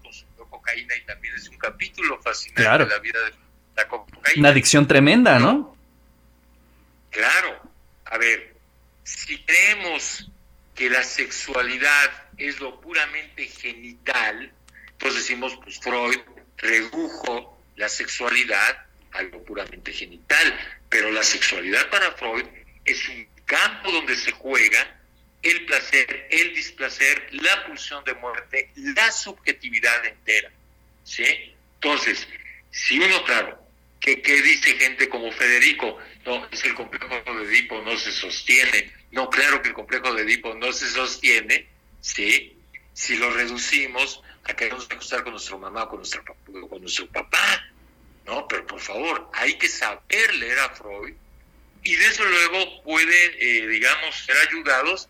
consumió 0.03 0.45
cocaína 0.49 0.97
y 0.97 1.05
también 1.05 1.35
es 1.35 1.49
un 1.49 1.59
capítulo 1.59 2.21
fascinante 2.21 2.63
claro. 2.63 2.85
de 2.87 2.91
la 2.91 2.99
vida 2.99 3.21
de 3.21 3.33
la 3.77 3.89
cocaína. 3.89 4.41
Una 4.41 4.49
adicción 4.51 4.87
tremenda, 4.87 5.39
¿no? 5.39 5.77
Claro. 7.11 7.61
A 8.07 8.19
ver, 8.19 8.55
si 9.05 9.43
creemos 9.45 10.31
que 10.75 10.91
la 10.91 11.03
sexualidad 11.03 12.11
es 12.37 12.61
lo 12.61 12.81
puramente 12.81 13.47
genital, 13.47 14.53
entonces 14.93 15.23
decimos, 15.23 15.59
pues 15.63 15.79
Freud 15.81 16.19
redujo 16.57 17.59
la 17.77 17.89
sexualidad 17.89 18.87
a 19.13 19.23
lo 19.23 19.45
puramente 19.45 19.93
genital, 19.93 20.59
pero 20.89 21.11
la 21.11 21.23
sexualidad 21.23 21.91
para 21.91 22.13
Freud 22.13 22.47
es 22.85 23.09
un 23.09 23.27
campo 23.45 23.91
donde 23.91 24.17
se 24.17 24.33
juega 24.33 25.02
el 25.43 25.67
placer, 25.67 26.29
el 26.31 26.55
displacer, 26.55 27.29
la 27.33 27.67
pulsión 27.67 28.05
de 28.05 28.15
muerte, 28.15 28.71
la 28.77 29.11
subjetividad 29.11 30.05
entera. 30.07 30.51
¿sí? 31.05 31.25
Entonces, 31.75 32.29
si 32.71 32.99
uno, 32.99 33.25
claro, 33.25 33.59
que, 34.01 34.17
dice 34.17 34.77
gente 34.79 35.09
como 35.09 35.31
Federico, 35.33 35.99
no, 36.25 36.47
es 36.51 36.65
el 36.65 36.75
complejo 36.75 37.09
de 37.09 37.45
Edipo 37.45 37.81
no 37.83 37.97
se 37.97 38.11
sostiene, 38.11 38.93
no, 39.13 39.31
claro 39.31 39.63
que 39.63 39.69
el 39.69 39.75
complejo 39.75 40.13
de 40.15 40.23
Edipo 40.23 40.55
no 40.55 40.73
se 40.73 40.89
sostiene, 40.89 41.67
¿sí? 42.01 42.57
Si 42.93 43.17
lo 43.17 43.31
reducimos 43.31 44.23
a 44.45 44.55
queremos 44.55 44.89
acostar 44.91 45.23
con 45.23 45.33
nuestra 45.33 45.57
mamá 45.57 45.85
o 45.85 45.89
con, 45.89 45.99
nuestra, 45.99 46.23
con 46.25 46.81
nuestro 46.81 47.07
papá, 47.09 47.65
¿no? 48.27 48.47
Pero 48.49 48.67
por 48.67 48.81
favor, 48.81 49.31
hay 49.35 49.55
que 49.55 49.69
saber 49.69 50.35
leer 50.35 50.59
a 50.59 50.71
Freud 50.71 51.15
y 51.85 51.95
desde 51.95 52.25
luego 52.25 52.83
pueden, 52.83 53.33
eh, 53.39 53.67
digamos, 53.69 54.17
ser 54.25 54.37
ayudados 54.49 55.09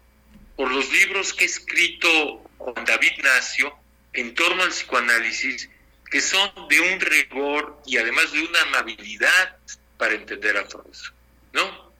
por 0.56 0.70
los 0.70 0.90
libros 0.92 1.32
que 1.32 1.44
ha 1.44 1.46
escrito 1.46 2.42
Juan 2.58 2.84
David 2.84 3.12
Nacio 3.22 3.74
en 4.12 4.34
torno 4.34 4.62
al 4.62 4.70
psicoanálisis, 4.70 5.68
que 6.10 6.20
son 6.20 6.50
de 6.68 6.80
un 6.80 7.00
rigor 7.00 7.80
y 7.86 7.96
además 7.96 8.32
de 8.32 8.42
una 8.42 8.62
amabilidad 8.62 9.56
para 9.96 10.14
entender 10.14 10.56
a 10.56 10.64
Freud, 10.64 10.96
¿no? 11.52 11.92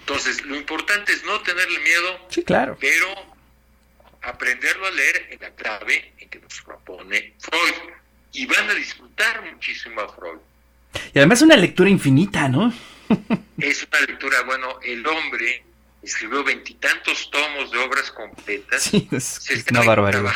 Entonces, 0.00 0.44
lo 0.44 0.56
importante 0.56 1.12
es 1.12 1.22
no 1.24 1.40
tenerle 1.42 1.78
miedo, 1.78 2.26
sí, 2.28 2.42
claro. 2.42 2.76
pero 2.80 3.06
aprenderlo 4.22 4.86
a 4.86 4.90
leer 4.90 5.28
en 5.30 5.40
la 5.40 5.50
clave 5.54 6.12
en 6.18 6.28
que 6.28 6.38
nos 6.40 6.60
propone 6.62 7.34
Freud. 7.38 7.92
Y 8.34 8.46
van 8.46 8.70
a 8.70 8.74
disfrutar 8.74 9.42
muchísimo 9.52 10.00
a 10.00 10.08
Freud. 10.08 10.38
Y 11.12 11.18
además 11.18 11.42
una 11.42 11.56
lectura 11.56 11.90
infinita, 11.90 12.48
¿no? 12.48 12.72
es 13.58 13.86
una 13.86 14.00
lectura, 14.00 14.42
bueno, 14.42 14.80
el 14.82 15.06
hombre 15.06 15.64
escribió 16.02 16.42
veintitantos 16.42 17.30
tomos 17.30 17.70
de 17.70 17.78
obras 17.78 18.10
completas. 18.10 18.82
Sí, 18.82 19.08
es, 19.12 19.64
una 19.70 19.82
barbaridad. 19.82 20.32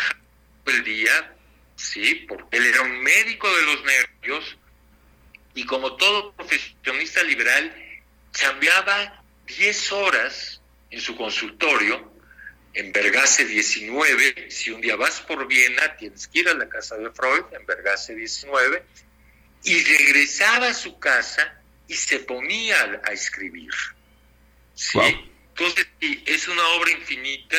El 0.67 0.85
día, 0.85 1.35
sí, 1.77 2.27
porque 2.29 2.57
él 2.59 2.67
era 2.67 2.83
un 2.83 3.03
médico 3.03 3.49
de 3.55 3.63
los 3.63 3.85
nervios 3.85 4.57
y 5.55 5.65
como 5.65 5.97
todo 5.97 6.33
profesionista 6.33 7.23
liberal, 7.23 7.75
cambiaba 8.33 9.25
10 9.47 9.93
horas 9.93 10.61
en 10.91 11.01
su 11.01 11.17
consultorio, 11.17 12.13
en 12.75 12.93
Vergase 12.93 13.47
19. 13.47 14.51
Si 14.51 14.71
un 14.71 14.81
día 14.83 14.97
vas 14.97 15.21
por 15.23 15.47
Viena, 15.49 15.97
tienes 15.97 16.29
que 16.29 16.41
ir 16.41 16.49
a 16.49 16.55
la 16.55 16.69
casa 16.69 16.97
de 16.97 17.11
Freud, 17.11 17.45
en 17.53 17.65
Vergase 17.65 18.15
19, 18.15 18.85
y 19.65 19.83
regresaba 19.83 20.69
a 20.69 20.75
su 20.75 20.99
casa 20.99 21.61
y 21.89 21.95
se 21.95 22.19
ponía 22.21 23.01
a 23.03 23.13
escribir. 23.13 23.73
¿sí? 24.75 24.99
Entonces, 25.59 25.87
es 26.27 26.49
una 26.49 26.63
obra 26.79 26.91
infinita 26.91 27.57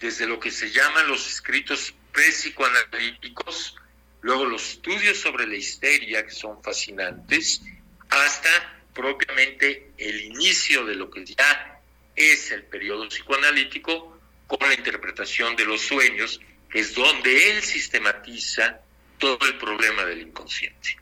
desde 0.00 0.26
lo 0.26 0.40
que 0.40 0.50
se 0.50 0.70
llaman 0.70 1.08
los 1.08 1.28
escritos 1.28 1.94
pre-psicoanalíticos, 2.12 3.76
luego 4.22 4.46
los 4.46 4.70
estudios 4.70 5.18
sobre 5.18 5.46
la 5.46 5.56
histeria, 5.56 6.24
que 6.24 6.30
son 6.30 6.62
fascinantes, 6.62 7.60
hasta 8.08 8.48
propiamente 8.94 9.90
el 9.98 10.22
inicio 10.22 10.86
de 10.86 10.94
lo 10.94 11.10
que 11.10 11.26
ya 11.26 11.80
es 12.16 12.50
el 12.50 12.62
periodo 12.62 13.08
psicoanalítico 13.08 14.18
con 14.46 14.66
la 14.66 14.74
interpretación 14.74 15.54
de 15.56 15.66
los 15.66 15.82
sueños, 15.82 16.40
que 16.70 16.80
es 16.80 16.94
donde 16.94 17.50
él 17.50 17.62
sistematiza 17.62 18.80
todo 19.18 19.38
el 19.46 19.58
problema 19.58 20.04
del 20.04 20.22
inconsciente. 20.22 20.96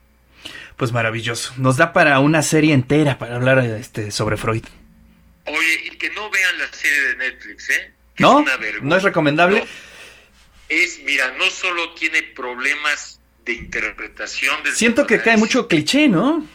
Pues 0.77 0.91
maravilloso. 0.91 1.53
Nos 1.57 1.77
da 1.77 1.93
para 1.93 2.19
una 2.19 2.43
serie 2.43 2.75
entera 2.75 3.19
para 3.19 3.37
hablar 3.37 3.59
este, 3.61 4.11
sobre 4.11 4.37
Freud. 4.37 4.65
Oye, 5.47 5.81
y 5.85 5.91
que 5.97 6.11
no 6.11 6.31
vean 6.31 6.59
la 6.59 6.73
serie 6.73 7.01
de 7.01 7.17
Netflix, 7.17 7.71
¿eh? 7.71 7.93
no, 8.19 8.45
no 8.83 8.97
es 8.97 9.03
recomendable. 9.03 9.67
es, 10.69 11.01
mira, 11.01 11.33
no 11.33 11.51
solo 11.51 11.95
tiene 11.95 12.23
problemas 12.23 13.21
de 13.45 13.55
interpretación 13.55 14.57
Siento 14.75 15.07
que 15.07 15.21
cae 15.21 15.37
mucho 15.37 15.67
cliché, 15.67 16.09
¿no? 16.09 16.47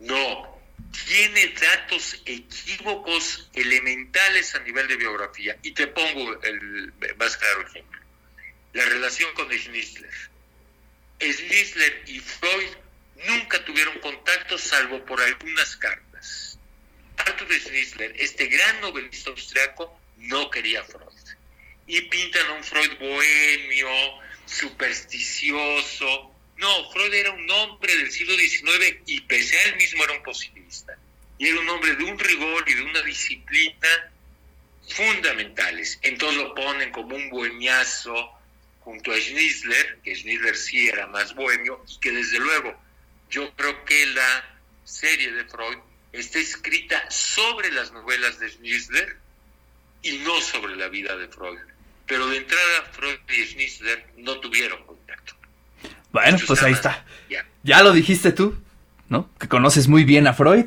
No, 0.00 0.60
tiene 1.06 1.54
datos 1.60 2.20
equívocos 2.24 3.48
elementales 3.54 4.54
a 4.54 4.60
nivel 4.60 4.88
de 4.88 4.96
biografía. 4.96 5.56
Y 5.62 5.72
te 5.72 5.86
pongo 5.86 6.42
el 6.42 6.92
más 7.18 7.36
claro 7.36 7.66
ejemplo. 7.66 8.00
La 8.72 8.84
relación 8.84 9.32
con 9.34 9.50
Schnitzler. 9.50 10.14
Schnitzler 11.20 12.02
y 12.06 12.20
Freud 12.20 12.68
nunca 13.28 13.64
tuvieron 13.64 13.98
contacto 14.00 14.58
salvo 14.58 15.04
por 15.04 15.20
algunas 15.20 15.76
cartas. 15.76 16.05
Arthur 17.16 17.52
Schnitzler, 17.60 18.14
este 18.18 18.46
gran 18.46 18.80
novelista 18.80 19.30
austriaco, 19.30 19.98
no 20.18 20.50
quería 20.50 20.84
Freud. 20.84 21.06
Y 21.86 22.00
pintan 22.02 22.46
a 22.48 22.52
un 22.54 22.64
Freud 22.64 22.98
bohemio, 22.98 23.88
supersticioso. 24.44 26.32
No, 26.56 26.90
Freud 26.90 27.14
era 27.14 27.30
un 27.30 27.50
hombre 27.50 27.94
del 27.96 28.10
siglo 28.10 28.36
XIX 28.36 29.02
y 29.06 29.20
pese 29.22 29.56
a 29.58 29.64
él 29.64 29.76
mismo 29.76 30.04
era 30.04 30.14
un 30.14 30.22
positivista. 30.22 30.96
Y 31.38 31.48
era 31.48 31.60
un 31.60 31.68
hombre 31.68 31.94
de 31.94 32.04
un 32.04 32.18
rigor 32.18 32.64
y 32.68 32.74
de 32.74 32.82
una 32.82 33.02
disciplina 33.02 34.10
fundamentales. 34.88 35.98
Entonces 36.02 36.42
lo 36.42 36.54
ponen 36.54 36.90
como 36.92 37.14
un 37.14 37.28
bohemiazo 37.30 38.32
junto 38.80 39.12
a 39.12 39.16
Schnitzler, 39.16 40.00
que 40.02 40.14
Schnitzler 40.14 40.56
sí 40.56 40.88
era 40.88 41.06
más 41.08 41.34
bohemio, 41.34 41.84
y 41.88 41.98
que 41.98 42.12
desde 42.12 42.38
luego 42.38 42.80
yo 43.28 43.52
creo 43.56 43.84
que 43.84 44.06
la 44.06 44.58
serie 44.84 45.32
de 45.32 45.44
Freud 45.44 45.78
está 46.20 46.38
escrita 46.38 47.10
sobre 47.10 47.70
las 47.72 47.92
novelas 47.92 48.38
de 48.38 48.50
Schnitzler 48.50 49.16
y 50.02 50.18
no 50.18 50.40
sobre 50.40 50.76
la 50.76 50.88
vida 50.88 51.16
de 51.16 51.28
Freud. 51.28 51.58
Pero 52.06 52.28
de 52.28 52.38
entrada, 52.38 52.84
Freud 52.92 53.18
y 53.28 53.44
Schnitzler 53.46 54.06
no 54.18 54.38
tuvieron 54.38 54.84
contacto. 54.84 55.34
Bueno, 56.12 56.38
pues 56.46 56.62
ahí 56.62 56.72
está. 56.72 57.04
Ya. 57.62 57.82
lo 57.82 57.92
dijiste 57.92 58.32
tú, 58.32 58.56
¿no? 59.08 59.30
Que 59.38 59.48
conoces 59.48 59.88
muy 59.88 60.04
bien 60.04 60.26
a 60.26 60.32
Freud. 60.32 60.66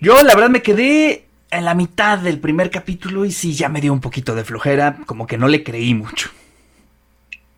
Yo, 0.00 0.22
la 0.22 0.34
verdad, 0.34 0.50
me 0.50 0.62
quedé 0.62 1.26
en 1.50 1.64
la 1.64 1.74
mitad 1.74 2.18
del 2.18 2.38
primer 2.38 2.70
capítulo 2.70 3.24
y 3.24 3.32
sí, 3.32 3.54
ya 3.54 3.68
me 3.68 3.80
dio 3.80 3.92
un 3.92 4.00
poquito 4.00 4.34
de 4.34 4.44
flojera, 4.44 4.98
como 5.06 5.26
que 5.26 5.38
no 5.38 5.48
le 5.48 5.62
creí 5.62 5.94
mucho. 5.94 6.30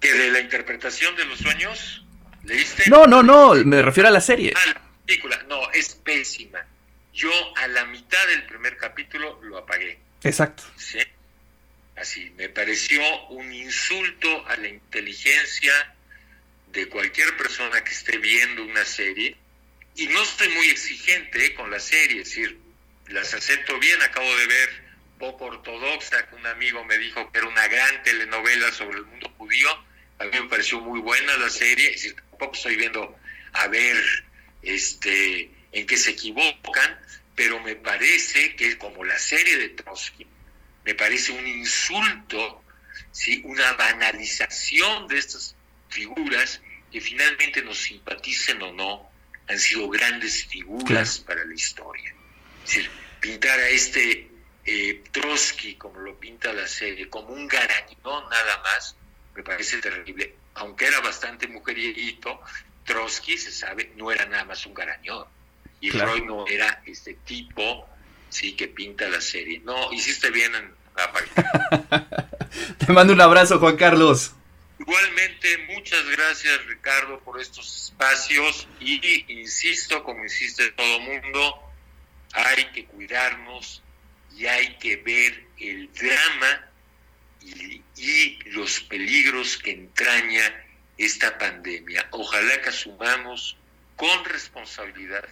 ¿Que 0.00 0.12
de 0.12 0.30
la 0.30 0.40
interpretación 0.40 1.16
de 1.16 1.24
los 1.24 1.38
sueños? 1.38 2.04
¿Leíste? 2.44 2.84
No, 2.88 3.06
no, 3.06 3.22
no, 3.22 3.54
me 3.54 3.82
refiero 3.82 4.08
a 4.08 4.12
la 4.12 4.20
serie. 4.20 4.52
Ah, 4.54 4.72
la 4.74 4.82
película, 5.04 5.42
no, 5.48 5.70
es 5.72 5.94
pésima. 5.96 6.60
Yo 7.16 7.32
a 7.56 7.66
la 7.68 7.86
mitad 7.86 8.26
del 8.26 8.44
primer 8.44 8.76
capítulo 8.76 9.40
lo 9.42 9.56
apagué. 9.56 9.98
Exacto. 10.22 10.64
¿Sí? 10.76 10.98
Así, 11.96 12.30
me 12.36 12.50
pareció 12.50 13.00
un 13.28 13.54
insulto 13.54 14.46
a 14.46 14.56
la 14.58 14.68
inteligencia 14.68 15.72
de 16.72 16.86
cualquier 16.90 17.34
persona 17.38 17.82
que 17.82 17.92
esté 17.92 18.18
viendo 18.18 18.62
una 18.64 18.84
serie. 18.84 19.34
Y 19.94 20.08
no 20.08 20.22
estoy 20.22 20.50
muy 20.50 20.68
exigente 20.68 21.54
con 21.54 21.70
la 21.70 21.80
serie, 21.80 22.20
es 22.20 22.28
decir, 22.28 22.58
las 23.08 23.32
acepto 23.32 23.78
bien. 23.78 24.02
Acabo 24.02 24.36
de 24.36 24.46
ver 24.46 24.68
poco 25.18 25.46
ortodoxa, 25.46 26.28
que 26.28 26.34
un 26.34 26.46
amigo 26.46 26.84
me 26.84 26.98
dijo 26.98 27.32
que 27.32 27.38
era 27.38 27.48
una 27.48 27.66
gran 27.66 28.02
telenovela 28.02 28.70
sobre 28.72 28.98
el 28.98 29.06
mundo 29.06 29.32
judío. 29.38 29.70
A 30.18 30.24
mí 30.24 30.30
me 30.32 30.50
pareció 30.50 30.82
muy 30.82 31.00
buena 31.00 31.34
la 31.38 31.48
serie, 31.48 31.86
es 31.86 32.02
decir, 32.02 32.16
tampoco 32.30 32.52
estoy 32.52 32.76
viendo 32.76 33.18
a 33.54 33.68
ver 33.68 33.96
este 34.60 35.50
en 35.76 35.86
qué 35.86 35.96
se 35.98 36.12
equivocan, 36.12 36.98
pero 37.36 37.60
me 37.60 37.76
parece 37.76 38.56
que 38.56 38.78
como 38.78 39.04
la 39.04 39.18
serie 39.18 39.58
de 39.58 39.68
Trotsky, 39.68 40.26
me 40.84 40.94
parece 40.94 41.32
un 41.32 41.46
insulto, 41.46 42.64
¿sí? 43.12 43.42
una 43.44 43.74
banalización 43.74 45.06
de 45.06 45.18
estas 45.18 45.54
figuras 45.90 46.62
que 46.90 47.00
finalmente 47.00 47.62
nos 47.62 47.78
simpaticen 47.78 48.62
o 48.62 48.72
no, 48.72 49.10
han 49.48 49.58
sido 49.58 49.88
grandes 49.88 50.46
figuras 50.46 51.18
para 51.18 51.44
la 51.44 51.54
historia. 51.54 52.14
Es 52.64 52.74
decir, 52.74 52.90
pintar 53.20 53.60
a 53.60 53.68
este 53.68 54.30
eh, 54.64 55.04
Trotsky, 55.12 55.76
como 55.76 56.00
lo 56.00 56.18
pinta 56.18 56.52
la 56.52 56.66
serie, 56.66 57.08
como 57.10 57.28
un 57.28 57.46
garañón 57.46 58.28
nada 58.30 58.62
más, 58.62 58.96
me 59.34 59.42
parece 59.42 59.78
terrible. 59.78 60.34
Aunque 60.54 60.86
era 60.86 61.00
bastante 61.00 61.46
mujerito, 61.48 62.40
Trotsky, 62.84 63.36
se 63.36 63.52
sabe, 63.52 63.92
no 63.96 64.10
era 64.10 64.24
nada 64.24 64.44
más 64.46 64.64
un 64.64 64.72
garañón. 64.74 65.26
Y 65.86 65.90
Freud 65.92 66.24
no 66.24 66.44
era 66.48 66.82
este 66.84 67.14
tipo, 67.14 67.88
sí, 68.28 68.56
que 68.56 68.66
pinta 68.66 69.08
la 69.08 69.20
serie. 69.20 69.60
No, 69.60 69.92
hiciste 69.92 70.32
bien 70.32 70.52
en 70.52 70.74
la 70.96 71.12
página. 71.12 72.28
Te 72.84 72.92
mando 72.92 73.12
un 73.12 73.20
abrazo, 73.20 73.60
Juan 73.60 73.76
Carlos. 73.76 74.32
Igualmente, 74.80 75.58
muchas 75.68 76.04
gracias 76.10 76.66
Ricardo 76.66 77.20
por 77.20 77.40
estos 77.40 77.84
espacios 77.84 78.66
y 78.80 79.32
insisto, 79.32 80.02
como 80.02 80.24
insiste 80.24 80.72
todo 80.72 80.98
mundo, 80.98 81.62
hay 82.32 82.64
que 82.72 82.84
cuidarnos 82.86 83.80
y 84.36 84.46
hay 84.46 84.76
que 84.78 84.96
ver 84.96 85.46
el 85.58 85.88
drama 85.92 86.66
y, 87.42 87.80
y 87.96 88.38
los 88.50 88.80
peligros 88.80 89.56
que 89.56 89.70
entraña 89.70 90.66
esta 90.98 91.38
pandemia. 91.38 92.08
Ojalá 92.10 92.60
que 92.60 92.70
asumamos 92.70 93.56
con 93.94 94.24
responsabilidad 94.24 95.24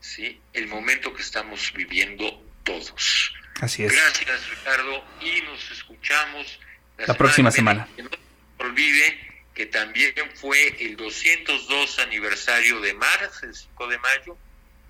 ¿sí? 0.00 0.40
el 0.52 0.66
momento 0.66 1.12
que 1.12 1.22
estamos 1.22 1.72
viviendo 1.74 2.42
todos. 2.64 3.32
Así 3.60 3.84
es. 3.84 3.92
Gracias, 3.92 4.50
Ricardo, 4.50 5.04
y 5.20 5.42
nos 5.42 5.70
escuchamos 5.70 6.58
la, 6.98 7.14
próxima 7.14 7.50
semana. 7.50 7.88
Que 7.96 8.02
no 8.02 8.10
se 8.10 8.64
olvide 8.64 9.30
que 9.54 9.66
también 9.66 10.14
fue 10.34 10.76
el 10.80 10.96
202 10.96 11.98
aniversario 11.98 12.80
de 12.80 12.94
Mars, 12.94 13.42
el 13.42 13.54
5 13.54 13.88
de 13.88 13.98
mayo, 13.98 14.38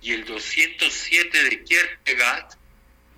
y 0.00 0.12
el 0.12 0.24
207 0.24 1.44
de 1.44 1.64
Kierkegaard, 1.64 2.46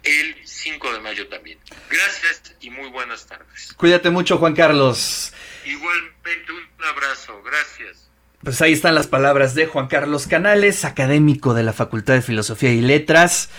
el 0.02 0.36
5 0.44 0.94
de 0.94 1.00
mayo 1.00 1.28
también. 1.28 1.58
Gracias 1.90 2.54
y 2.60 2.70
muy 2.70 2.88
buenas 2.88 3.26
tardes. 3.26 3.72
Cuídate 3.76 4.10
mucho, 4.10 4.38
Juan 4.38 4.54
Carlos. 4.54 5.32
Igualmente 5.64 6.52
un 6.52 6.84
abrazo, 6.84 7.42
gracias. 7.42 8.08
Pues 8.42 8.60
ahí 8.60 8.72
están 8.72 8.96
las 8.96 9.06
palabras 9.06 9.54
de 9.54 9.66
Juan 9.66 9.86
Carlos 9.86 10.26
Canales, 10.26 10.84
académico 10.84 11.54
de 11.54 11.62
la 11.62 11.72
Facultad 11.72 12.14
de 12.14 12.22
Filosofía 12.22 12.72
y 12.72 12.80
Letras. 12.80 13.50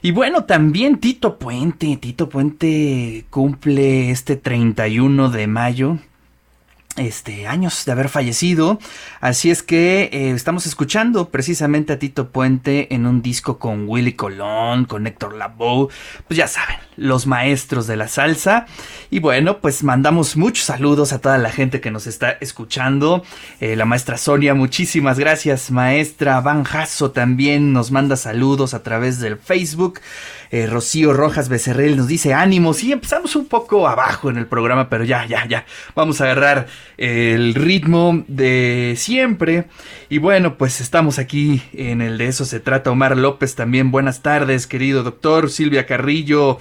Y 0.00 0.12
bueno, 0.12 0.44
también 0.44 0.98
Tito 0.98 1.40
Puente. 1.40 1.96
Tito 1.96 2.28
Puente 2.28 3.24
cumple 3.30 4.12
este 4.12 4.36
31 4.36 5.30
de 5.30 5.46
mayo 5.48 5.98
este, 6.98 7.46
años 7.46 7.84
de 7.84 7.92
haber 7.92 8.08
fallecido. 8.08 8.78
Así 9.20 9.50
es 9.50 9.62
que 9.62 10.10
eh, 10.12 10.30
estamos 10.30 10.66
escuchando 10.66 11.30
precisamente 11.30 11.92
a 11.92 11.98
Tito 11.98 12.30
Puente 12.30 12.94
en 12.94 13.06
un 13.06 13.22
disco 13.22 13.58
con 13.58 13.88
Willy 13.88 14.12
Colón, 14.12 14.84
con 14.84 15.06
Héctor 15.06 15.34
Lavoe, 15.34 15.88
pues 16.26 16.38
ya 16.38 16.48
saben, 16.48 16.76
los 16.96 17.26
maestros 17.26 17.86
de 17.86 17.96
la 17.96 18.08
salsa. 18.08 18.66
Y 19.10 19.20
bueno, 19.20 19.58
pues 19.58 19.82
mandamos 19.82 20.36
muchos 20.36 20.64
saludos 20.64 21.12
a 21.12 21.20
toda 21.20 21.38
la 21.38 21.50
gente 21.50 21.80
que 21.80 21.90
nos 21.90 22.06
está 22.06 22.32
escuchando. 22.40 23.24
Eh, 23.60 23.76
la 23.76 23.84
maestra 23.84 24.16
Sonia, 24.16 24.54
muchísimas 24.54 25.18
gracias. 25.18 25.70
Maestra 25.70 26.40
Van 26.40 26.64
Jasso 26.64 27.10
también 27.10 27.72
nos 27.72 27.90
manda 27.90 28.16
saludos 28.16 28.74
a 28.74 28.82
través 28.82 29.20
del 29.20 29.38
Facebook. 29.38 30.00
Eh, 30.50 30.66
Rocío 30.66 31.12
Rojas 31.12 31.48
Becerril 31.48 31.96
nos 31.96 32.08
dice 32.08 32.34
ánimos 32.34 32.82
y 32.82 32.92
empezamos 32.92 33.36
un 33.36 33.46
poco 33.46 33.86
abajo 33.86 34.30
en 34.30 34.38
el 34.38 34.46
programa, 34.46 34.88
pero 34.88 35.04
ya, 35.04 35.26
ya, 35.26 35.46
ya, 35.46 35.66
vamos 35.94 36.20
a 36.20 36.24
agarrar 36.24 36.66
el 36.96 37.54
ritmo 37.54 38.24
de 38.28 38.94
siempre. 38.96 39.66
Y 40.08 40.18
bueno, 40.18 40.56
pues 40.56 40.80
estamos 40.80 41.18
aquí 41.18 41.62
en 41.72 42.00
el 42.00 42.18
de 42.18 42.26
eso 42.26 42.44
se 42.44 42.60
trata. 42.60 42.90
Omar 42.90 43.16
López 43.16 43.54
también, 43.54 43.90
buenas 43.90 44.22
tardes, 44.22 44.66
querido 44.66 45.02
doctor. 45.02 45.50
Silvia 45.50 45.86
Carrillo, 45.86 46.58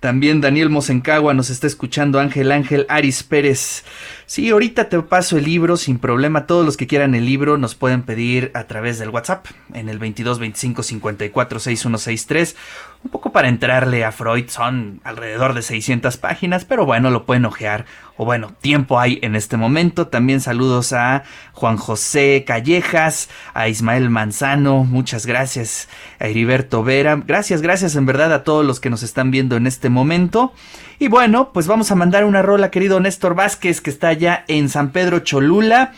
también 0.00 0.40
Daniel 0.40 0.70
Mosencagua 0.70 1.34
nos 1.34 1.50
está 1.50 1.66
escuchando, 1.66 2.20
Ángel 2.20 2.52
Ángel, 2.52 2.86
Aris 2.88 3.22
Pérez. 3.22 3.84
Sí, 4.30 4.48
ahorita 4.50 4.88
te 4.88 5.02
paso 5.02 5.38
el 5.38 5.44
libro 5.44 5.76
sin 5.76 5.98
problema. 5.98 6.46
Todos 6.46 6.64
los 6.64 6.76
que 6.76 6.86
quieran 6.86 7.16
el 7.16 7.26
libro 7.26 7.58
nos 7.58 7.74
pueden 7.74 8.02
pedir 8.02 8.52
a 8.54 8.62
través 8.68 9.00
del 9.00 9.08
WhatsApp 9.08 9.46
en 9.74 9.88
el 9.88 9.98
22 9.98 10.38
25 10.38 10.84
54 10.84 11.58
6163. 11.58 12.54
Un 13.02 13.10
poco 13.10 13.32
para 13.32 13.48
entrarle 13.48 14.04
a 14.04 14.12
Freud, 14.12 14.44
son 14.48 15.00
alrededor 15.02 15.52
de 15.52 15.62
600 15.62 16.16
páginas, 16.18 16.64
pero 16.64 16.86
bueno, 16.86 17.10
lo 17.10 17.26
pueden 17.26 17.44
ojear. 17.44 17.86
O 18.16 18.24
bueno, 18.24 18.52
tiempo 18.60 19.00
hay 19.00 19.18
en 19.22 19.34
este 19.34 19.56
momento. 19.56 20.06
También 20.06 20.40
saludos 20.40 20.92
a 20.92 21.24
Juan 21.52 21.76
José 21.76 22.44
Callejas, 22.46 23.30
a 23.52 23.66
Ismael 23.66 24.10
Manzano, 24.10 24.84
muchas 24.84 25.26
gracias. 25.26 25.88
A 26.20 26.28
Heriberto 26.28 26.84
Vera, 26.84 27.20
gracias, 27.26 27.62
gracias 27.62 27.96
en 27.96 28.06
verdad 28.06 28.32
a 28.32 28.44
todos 28.44 28.64
los 28.64 28.78
que 28.78 28.90
nos 28.90 29.02
están 29.02 29.32
viendo 29.32 29.56
en 29.56 29.66
este 29.66 29.88
momento. 29.88 30.52
Y 31.02 31.08
bueno, 31.08 31.50
pues 31.54 31.66
vamos 31.66 31.90
a 31.90 31.94
mandar 31.94 32.26
una 32.26 32.42
rola, 32.42 32.70
querido 32.70 33.00
Néstor 33.00 33.34
Vázquez, 33.34 33.80
que 33.80 33.88
está 33.88 34.08
allá 34.08 34.44
en 34.48 34.68
San 34.68 34.90
Pedro 34.90 35.20
Cholula. 35.20 35.94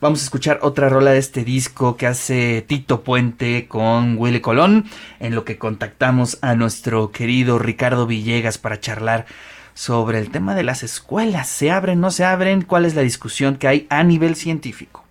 Vamos 0.00 0.22
a 0.22 0.24
escuchar 0.24 0.60
otra 0.62 0.88
rola 0.88 1.10
de 1.10 1.18
este 1.18 1.44
disco 1.44 1.98
que 1.98 2.06
hace 2.06 2.64
Tito 2.66 3.02
Puente 3.02 3.68
con 3.68 4.16
Willy 4.16 4.40
Colón, 4.40 4.86
en 5.20 5.34
lo 5.34 5.44
que 5.44 5.58
contactamos 5.58 6.38
a 6.40 6.54
nuestro 6.54 7.12
querido 7.12 7.58
Ricardo 7.58 8.06
Villegas 8.06 8.56
para 8.56 8.80
charlar 8.80 9.26
sobre 9.74 10.20
el 10.20 10.30
tema 10.30 10.54
de 10.54 10.62
las 10.62 10.82
escuelas. 10.82 11.48
¿Se 11.48 11.70
abren, 11.70 12.00
no 12.00 12.10
se 12.10 12.24
abren? 12.24 12.62
¿Cuál 12.62 12.86
es 12.86 12.94
la 12.94 13.02
discusión 13.02 13.56
que 13.56 13.68
hay 13.68 13.86
a 13.90 14.02
nivel 14.04 14.36
científico? 14.36 15.05